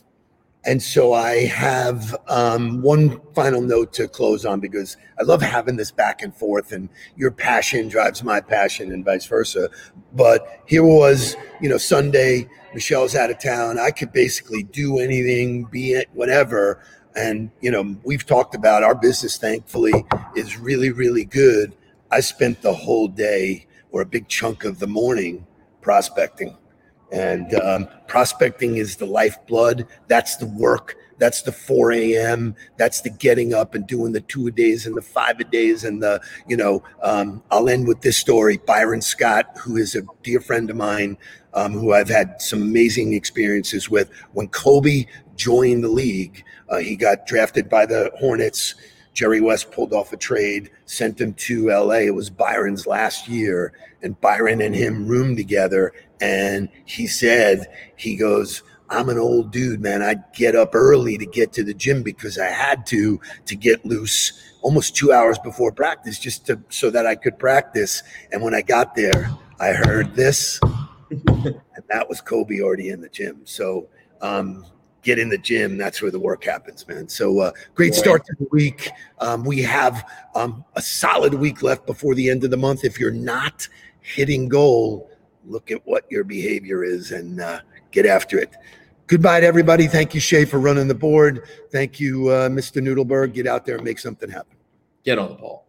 And 0.65 0.83
so 0.83 1.13
I 1.13 1.45
have 1.45 2.15
um, 2.27 2.81
one 2.81 3.21
final 3.33 3.61
note 3.61 3.93
to 3.93 4.09
close 4.09 4.45
on 4.45 4.59
because 4.59 4.97
I 5.17 5.23
love 5.23 5.41
having 5.41 5.77
this 5.77 5.89
back 5.89 6.21
and 6.21 6.35
forth, 6.35 6.73
and 6.73 6.89
your 7.15 7.31
passion 7.31 7.87
drives 7.87 8.23
my 8.23 8.41
passion, 8.41 8.91
and 8.91 9.05
vice 9.05 9.25
versa. 9.25 9.69
But 10.13 10.61
here 10.65 10.83
was, 10.83 11.37
you 11.61 11.69
know, 11.69 11.77
Sunday. 11.77 12.49
Michelle's 12.73 13.15
out 13.15 13.31
of 13.31 13.39
town. 13.39 13.79
I 13.79 13.91
could 13.91 14.11
basically 14.11 14.63
do 14.63 14.99
anything, 14.99 15.63
be 15.63 15.93
it 15.93 16.09
whatever. 16.13 16.83
And 17.15 17.51
you 17.61 17.71
know, 17.71 17.97
we've 18.03 18.25
talked 18.25 18.53
about 18.53 18.83
our 18.83 18.95
business. 18.95 19.37
Thankfully, 19.37 20.05
is 20.35 20.57
really, 20.57 20.91
really 20.91 21.25
good. 21.25 21.75
I 22.11 22.19
spent 22.19 22.61
the 22.61 22.73
whole 22.73 23.07
day 23.07 23.65
or 23.91 24.01
a 24.01 24.05
big 24.05 24.27
chunk 24.27 24.65
of 24.65 24.79
the 24.79 24.87
morning 24.87 25.47
prospecting. 25.81 26.57
And 27.11 27.53
um, 27.55 27.87
prospecting 28.07 28.77
is 28.77 28.97
the 28.97 29.05
lifeblood. 29.05 29.87
That's 30.07 30.37
the 30.37 30.45
work. 30.45 30.95
That's 31.17 31.41
the 31.41 31.51
4 31.51 31.91
a.m. 31.91 32.55
That's 32.77 33.01
the 33.01 33.09
getting 33.09 33.53
up 33.53 33.75
and 33.75 33.85
doing 33.85 34.13
the 34.13 34.21
two 34.21 34.47
a 34.47 34.51
days 34.51 34.85
and 34.85 34.95
the 34.95 35.01
five 35.01 35.39
a 35.39 35.43
days. 35.43 35.83
And 35.83 36.01
the, 36.01 36.21
you 36.47 36.55
know, 36.55 36.81
um, 37.03 37.43
I'll 37.51 37.67
end 37.67 37.87
with 37.87 38.01
this 38.01 38.17
story. 38.17 38.57
Byron 38.57 39.01
Scott, 39.01 39.45
who 39.57 39.75
is 39.75 39.95
a 39.95 40.03
dear 40.23 40.39
friend 40.39 40.69
of 40.69 40.77
mine, 40.77 41.17
um, 41.53 41.73
who 41.73 41.93
I've 41.93 42.09
had 42.09 42.41
some 42.41 42.61
amazing 42.61 43.13
experiences 43.13 43.89
with. 43.89 44.09
When 44.31 44.47
Kobe 44.47 45.05
joined 45.35 45.83
the 45.83 45.89
league, 45.89 46.43
uh, 46.69 46.77
he 46.77 46.95
got 46.95 47.27
drafted 47.27 47.69
by 47.69 47.85
the 47.85 48.11
Hornets. 48.17 48.75
Jerry 49.13 49.41
West 49.41 49.71
pulled 49.71 49.93
off 49.93 50.13
a 50.13 50.17
trade, 50.17 50.69
sent 50.85 51.19
him 51.19 51.33
to 51.33 51.69
LA. 51.69 52.05
It 52.05 52.15
was 52.15 52.29
Byron's 52.29 52.87
last 52.87 53.27
year, 53.27 53.73
and 54.01 54.19
Byron 54.21 54.61
and 54.61 54.75
him 54.75 55.07
roomed 55.07 55.37
together. 55.37 55.93
And 56.21 56.69
he 56.85 57.07
said, 57.07 57.67
he 57.95 58.15
goes, 58.15 58.63
I'm 58.89 59.09
an 59.09 59.19
old 59.19 59.51
dude, 59.51 59.81
man. 59.81 60.01
I'd 60.01 60.23
get 60.33 60.55
up 60.55 60.73
early 60.73 61.17
to 61.17 61.25
get 61.25 61.53
to 61.53 61.63
the 61.63 61.73
gym 61.73 62.01
because 62.01 62.39
I 62.39 62.47
had 62.47 62.85
to 62.87 63.19
to 63.45 63.55
get 63.55 63.85
loose 63.85 64.33
almost 64.61 64.95
two 64.95 65.11
hours 65.11 65.37
before 65.39 65.71
practice 65.71 66.19
just 66.19 66.47
to 66.47 66.59
so 66.69 66.89
that 66.89 67.05
I 67.05 67.15
could 67.15 67.37
practice. 67.37 68.01
And 68.31 68.41
when 68.41 68.55
I 68.55 68.61
got 68.61 68.95
there, 68.95 69.29
I 69.59 69.73
heard 69.73 70.15
this, 70.15 70.59
and 71.11 71.61
that 71.89 72.09
was 72.09 72.21
Kobe 72.21 72.61
already 72.61 72.89
in 72.89 73.01
the 73.01 73.09
gym. 73.09 73.41
So 73.43 73.87
um, 74.21 74.65
get 75.03 75.19
in 75.19 75.29
the 75.29 75.37
gym. 75.37 75.77
That's 75.77 76.01
where 76.01 76.11
the 76.11 76.19
work 76.19 76.43
happens, 76.43 76.87
man. 76.87 77.07
So 77.07 77.39
uh, 77.39 77.51
great 77.75 77.95
start 77.95 78.25
to 78.25 78.35
the 78.39 78.47
week. 78.51 78.89
Um, 79.19 79.43
we 79.43 79.61
have 79.63 80.05
um, 80.35 80.63
a 80.75 80.81
solid 80.81 81.33
week 81.33 81.63
left 81.63 81.85
before 81.85 82.15
the 82.15 82.29
end 82.29 82.43
of 82.43 82.51
the 82.51 82.57
month. 82.57 82.83
If 82.83 82.99
you're 82.99 83.11
not 83.11 83.67
hitting 84.01 84.49
goal, 84.49 85.09
look 85.45 85.71
at 85.71 85.85
what 85.85 86.05
your 86.09 86.23
behavior 86.23 86.83
is 86.83 87.11
and 87.11 87.41
uh, 87.41 87.61
get 87.91 88.05
after 88.05 88.37
it. 88.37 88.53
Goodbye 89.07 89.39
to 89.39 89.45
everybody. 89.45 89.87
Thank 89.87 90.13
you, 90.13 90.19
Shay, 90.19 90.45
for 90.45 90.59
running 90.59 90.87
the 90.87 90.95
board. 90.95 91.47
Thank 91.71 91.99
you, 91.99 92.29
uh, 92.29 92.49
Mr. 92.49 92.81
Nudelberg. 92.81 93.33
Get 93.33 93.47
out 93.47 93.65
there 93.65 93.75
and 93.75 93.83
make 93.83 93.97
something 93.97 94.29
happen. 94.29 94.55
Get 95.03 95.17
on 95.17 95.29
the 95.29 95.35
ball. 95.35 95.68